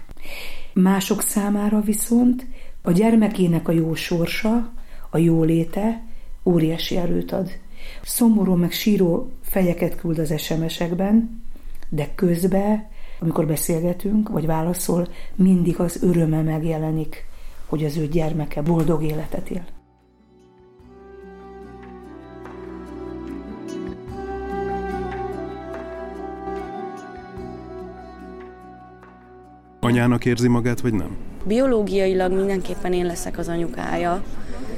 Mások 0.72 1.22
számára 1.22 1.80
viszont 1.80 2.46
a 2.82 2.90
gyermekének 2.90 3.68
a 3.68 3.72
jó 3.72 3.94
sorsa, 3.94 4.72
a 5.10 5.18
jó 5.18 5.42
léte 5.42 6.02
óriási 6.44 6.96
erőt 6.96 7.32
ad. 7.32 7.50
Szomorú 8.02 8.54
meg 8.54 8.72
síró 8.72 9.30
fejeket 9.42 9.96
küld 9.96 10.18
az 10.18 10.40
SMS-ekben, 10.40 11.42
de 11.88 12.14
közben, 12.14 12.88
amikor 13.20 13.46
beszélgetünk, 13.46 14.28
vagy 14.28 14.46
válaszol, 14.46 15.08
mindig 15.34 15.80
az 15.80 16.02
öröme 16.02 16.42
megjelenik, 16.42 17.24
hogy 17.66 17.84
az 17.84 17.96
ő 17.96 18.08
gyermeke 18.08 18.62
boldog 18.62 19.02
életet 19.02 19.50
él. 19.50 19.77
Anyának 29.88 30.24
érzi 30.24 30.48
magát, 30.48 30.80
vagy 30.80 30.92
nem? 30.92 31.16
Biológiailag 31.44 32.32
mindenképpen 32.32 32.92
én 32.92 33.06
leszek 33.06 33.38
az 33.38 33.48
anyukája. 33.48 34.22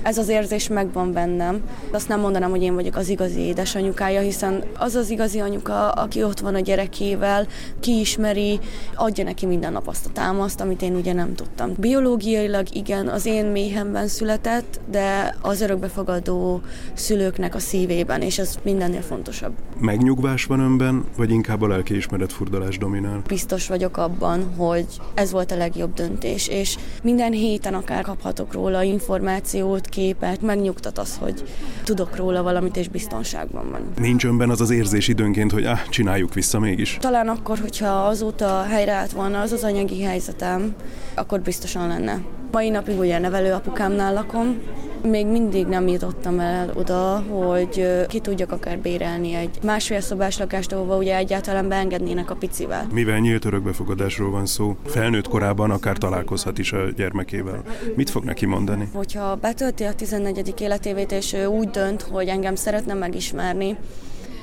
Ez 0.03 0.19
az 0.19 0.29
érzés 0.29 0.69
megvan 0.69 1.13
bennem. 1.13 1.63
Azt 1.93 2.09
nem 2.09 2.21
mondanám, 2.21 2.51
hogy 2.51 2.63
én 2.63 2.75
vagyok 2.75 2.97
az 2.97 3.09
igazi 3.09 3.41
édesanyukája, 3.41 4.21
hiszen 4.21 4.63
az 4.79 4.95
az 4.95 5.11
igazi 5.11 5.41
anyuka, 5.41 5.91
aki 5.91 6.23
ott 6.23 6.41
van 6.41 6.55
a 6.55 6.61
gyerekével, 6.61 7.47
kiismeri, 7.81 8.59
adja 8.95 9.25
neki 9.25 9.47
minden 9.47 9.73
nap 9.73 9.89
azt 9.89 10.07
a 10.07 10.11
támaszt, 10.13 10.61
amit 10.61 10.83
én 10.83 10.95
ugye 10.95 11.13
nem 11.13 11.35
tudtam. 11.35 11.73
Biológiailag 11.79 12.75
igen, 12.75 13.09
az 13.09 13.27
én 13.27 13.45
méhemben 13.45 14.09
született, 14.09 14.81
de 14.91 15.37
az 15.41 15.61
örökbefogadó 15.61 16.61
szülőknek 16.95 17.55
a 17.55 17.59
szívében, 17.59 18.23
és 18.23 18.39
ez 18.39 18.55
mindennél 18.63 19.03
fontosabb. 19.03 19.53
Megnyugvás 19.81 20.45
van 20.45 20.61
önben, 20.61 21.05
vagy 21.17 21.31
inkább 21.31 21.63
a 21.63 21.69
lelkiismeret 21.69 22.33
furdalás 22.33 22.79
dominál? 22.79 23.23
Biztos 23.27 23.69
vagyok 23.69 23.97
abban, 23.97 24.55
hogy 24.57 24.87
ez 25.15 25.31
volt 25.31 25.51
a 25.51 25.57
legjobb 25.57 25.95
döntés, 25.95 26.49
és 26.49 26.77
minden 27.03 27.33
héten 27.33 27.75
akár 27.75 28.03
kaphatok 28.03 28.53
róla 28.53 28.83
információt, 28.83 29.89
képet, 29.91 30.43
megnyugtat 30.43 30.99
az, 30.99 31.17
hogy 31.21 31.43
tudok 31.85 32.17
róla 32.17 32.43
valamit, 32.43 32.77
és 32.77 32.89
biztonságban 32.89 33.71
van. 33.71 33.81
Nincs 33.97 34.25
önben 34.25 34.51
az 34.51 34.61
az 34.61 34.71
érzés 34.71 35.09
időnként, 35.09 35.53
hogy 35.53 35.65
ah, 35.65 35.79
csináljuk 35.89 36.35
vissza 36.35 36.59
mégis? 36.59 36.97
Talán 37.01 37.29
akkor, 37.29 37.59
hogyha 37.59 37.89
azóta 37.89 38.63
helyreállt 38.63 39.13
volna 39.13 39.41
az 39.41 39.53
az 39.53 39.65
anyagi 39.65 40.03
helyzetem, 40.03 40.75
akkor 41.15 41.41
biztosan 41.41 41.89
lenne. 41.89 42.21
Mai 42.51 42.71
napig 42.71 42.99
ugye 42.99 43.19
nevelő 43.19 43.53
apukámnál 43.53 44.13
lakom, 44.13 44.61
Még 45.03 45.27
mindig 45.27 45.67
nem 45.67 45.89
jutottam 45.89 46.39
el 46.39 46.71
oda, 46.75 47.19
hogy 47.19 48.07
ki 48.09 48.19
tudjak 48.19 48.53
akár 48.53 48.79
bérelni 48.79 49.35
egy 49.35 49.59
másfél 49.63 50.01
szobás 50.01 50.39
lakást, 50.39 50.73
ahova 50.73 50.97
ugye 50.97 51.17
egyáltalán 51.17 51.69
beengednének 51.69 52.31
a 52.31 52.35
picivel. 52.35 52.87
Mivel 52.93 53.19
nyílt 53.19 53.45
örökbefogadásról 53.45 54.31
van 54.31 54.47
szó, 54.47 54.77
felnőtt 54.87 55.29
korában 55.29 55.71
akár 55.71 55.97
találkozhat 55.97 56.59
is 56.59 56.73
a 56.73 56.91
gyermekével. 56.97 57.63
Mit 57.97 58.11
fog 58.11 58.25
neki 58.25 58.47
mondani? 58.47 58.89
Hogyha 58.93 59.37
betölti 59.37 59.85
a 59.85 59.95
14. 59.95 60.55
életévét, 60.61 61.13
és 61.13 61.33
ő 61.33 61.47
úgy 61.47 61.69
dönt, 61.69 62.03
hogy 62.03 62.29
engem 62.29 62.55
szeretne 62.55 62.95
megismerni, 62.95 63.77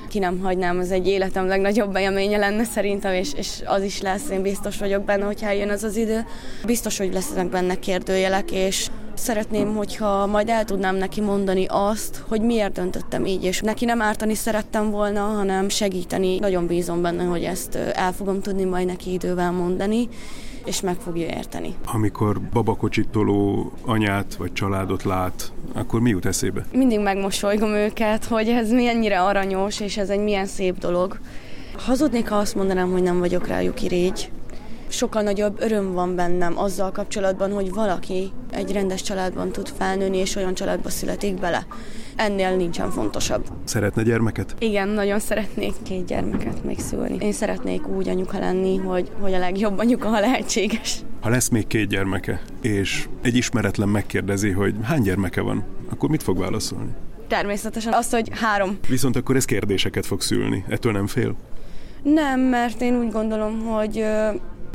ki 0.09 0.19
nem 0.19 0.39
hagynám, 0.39 0.79
az 0.79 0.91
egy 0.91 1.07
életem 1.07 1.47
legnagyobb 1.47 1.95
élménye 1.95 2.37
lenne 2.37 2.63
szerintem, 2.63 3.13
és, 3.13 3.33
és 3.33 3.61
az 3.65 3.83
is 3.83 4.01
lesz, 4.01 4.29
én 4.29 4.41
biztos 4.41 4.77
vagyok 4.77 5.03
benne, 5.03 5.25
hogy 5.25 5.39
eljön 5.41 5.69
az 5.69 5.83
az 5.83 5.95
idő. 5.95 6.25
Biztos, 6.65 6.97
hogy 6.97 7.13
lesznek 7.13 7.49
benne 7.49 7.75
kérdőjelek, 7.75 8.51
és 8.51 8.87
szeretném, 9.17 9.75
hogyha 9.75 10.25
majd 10.25 10.49
el 10.49 10.65
tudnám 10.65 10.95
neki 10.95 11.21
mondani 11.21 11.65
azt, 11.69 12.23
hogy 12.27 12.41
miért 12.41 12.73
döntöttem 12.73 13.25
így, 13.25 13.43
és 13.43 13.61
neki 13.61 13.85
nem 13.85 14.01
ártani 14.01 14.33
szerettem 14.35 14.89
volna, 14.91 15.21
hanem 15.21 15.69
segíteni. 15.69 16.39
Nagyon 16.39 16.67
bízom 16.67 17.01
benne, 17.01 17.23
hogy 17.23 17.43
ezt 17.43 17.75
el 17.75 18.13
fogom 18.13 18.41
tudni 18.41 18.63
majd 18.63 18.85
neki 18.85 19.13
idővel 19.13 19.51
mondani, 19.51 20.07
és 20.65 20.81
meg 20.81 20.95
fogja 20.95 21.25
érteni. 21.25 21.75
Amikor 21.93 22.41
babakocsit 22.41 23.09
toló 23.09 23.71
anyát 23.85 24.35
vagy 24.35 24.53
családot 24.53 25.03
lát, 25.03 25.51
akkor 25.73 26.01
mi 26.01 26.09
jut 26.09 26.25
eszébe? 26.25 26.65
Mindig 26.71 26.99
megmosolygom 26.99 27.69
őket, 27.69 28.25
hogy 28.25 28.47
ez 28.49 28.69
milyennyire 28.71 29.21
aranyos, 29.21 29.79
és 29.79 29.97
ez 29.97 30.09
egy 30.09 30.19
milyen 30.19 30.45
szép 30.45 30.77
dolog. 30.77 31.19
Hazudnék, 31.77 32.29
ha 32.29 32.35
azt 32.35 32.55
mondanám, 32.55 32.91
hogy 32.91 33.03
nem 33.03 33.19
vagyok 33.19 33.47
rájuk 33.47 33.83
irégy. 33.83 34.31
Sokkal 34.87 35.21
nagyobb 35.21 35.61
öröm 35.61 35.93
van 35.93 36.15
bennem 36.15 36.57
azzal 36.59 36.91
kapcsolatban, 36.91 37.51
hogy 37.51 37.73
valaki 37.73 38.31
egy 38.51 38.71
rendes 38.71 39.01
családban 39.01 39.51
tud 39.51 39.67
felnőni, 39.77 40.17
és 40.17 40.35
olyan 40.35 40.53
családba 40.53 40.89
születik 40.89 41.39
bele. 41.39 41.65
Ennél 42.15 42.55
nincsen 42.55 42.89
fontosabb. 42.89 43.47
Szeretne 43.63 44.03
gyermeket? 44.03 44.55
Igen, 44.59 44.87
nagyon 44.87 45.19
szeretnék 45.19 45.73
két 45.83 46.05
gyermeket 46.05 46.63
még 46.63 46.79
szülni. 46.79 47.17
Én 47.19 47.31
szeretnék 47.33 47.87
úgy 47.87 48.09
anyuka 48.09 48.39
lenni, 48.39 48.77
hogy, 48.77 49.11
hogy 49.19 49.33
a 49.33 49.39
legjobb 49.39 49.77
anyuka, 49.77 50.07
ha 50.07 50.19
lehetséges. 50.19 50.99
Ha 51.21 51.29
lesz 51.29 51.49
még 51.49 51.67
két 51.67 51.87
gyermeke, 51.87 52.41
és 52.61 53.07
egy 53.21 53.35
ismeretlen 53.35 53.89
megkérdezi, 53.89 54.49
hogy 54.49 54.75
hány 54.83 55.01
gyermeke 55.01 55.41
van, 55.41 55.63
akkor 55.89 56.09
mit 56.09 56.23
fog 56.23 56.37
válaszolni? 56.37 56.91
Természetesen 57.27 57.93
azt, 57.93 58.11
hogy 58.11 58.29
három. 58.31 58.77
Viszont 58.87 59.15
akkor 59.15 59.35
ez 59.35 59.45
kérdéseket 59.45 60.05
fog 60.05 60.21
szülni. 60.21 60.65
Ettől 60.69 60.91
nem 60.91 61.07
fél? 61.07 61.35
Nem, 62.03 62.39
mert 62.39 62.81
én 62.81 62.95
úgy 62.95 63.11
gondolom, 63.11 63.59
hogy 63.59 64.05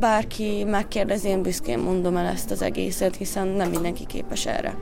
bárki 0.03 0.63
megkérdezi, 0.63 1.27
én 1.27 1.41
büszkén 1.41 1.79
mondom 1.79 2.15
el 2.15 2.25
ezt 2.25 2.51
az 2.51 2.61
egészet, 2.61 3.15
hiszen 3.15 3.47
nem 3.47 3.69
mindenki 3.69 4.05
képes 4.05 4.45
erre. 4.45 4.75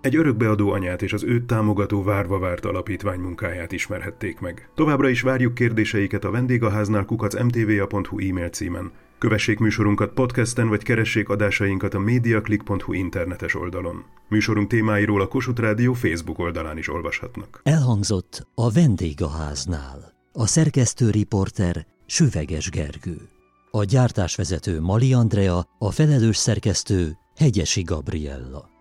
Egy 0.00 0.16
örökbeadó 0.16 0.70
anyát 0.70 1.02
és 1.02 1.12
az 1.12 1.24
őt 1.24 1.46
támogató 1.46 2.02
várva 2.02 2.38
várt 2.38 2.64
alapítvány 2.64 3.20
munkáját 3.20 3.72
ismerhették 3.72 4.40
meg. 4.40 4.70
Továbbra 4.74 5.08
is 5.08 5.20
várjuk 5.20 5.54
kérdéseiket 5.54 6.24
a 6.24 6.30
vendégháznál 6.30 7.04
kukacmtva.hu 7.04 8.18
e-mail 8.28 8.48
címen. 8.48 8.92
Kövessék 9.22 9.58
műsorunkat 9.58 10.12
podcasten, 10.12 10.68
vagy 10.68 10.82
keressék 10.82 11.28
adásainkat 11.28 11.94
a 11.94 11.98
mediaclick.hu 11.98 12.92
internetes 12.92 13.54
oldalon. 13.54 14.04
Műsorunk 14.28 14.68
témáiról 14.68 15.20
a 15.20 15.26
Kossuth 15.26 15.60
Rádió 15.60 15.92
Facebook 15.92 16.38
oldalán 16.38 16.78
is 16.78 16.88
olvashatnak. 16.88 17.60
Elhangzott 17.62 18.46
a 18.54 18.70
vendégháznál. 18.70 20.12
A 20.32 20.46
szerkesztő 20.46 21.10
riporter 21.10 21.86
Süveges 22.06 22.70
Gergő. 22.70 23.16
A 23.70 23.84
gyártásvezető 23.84 24.80
Mali 24.80 25.12
Andrea, 25.12 25.66
a 25.78 25.90
felelős 25.90 26.36
szerkesztő 26.36 27.16
Hegyesi 27.36 27.82
Gabriella. 27.82 28.71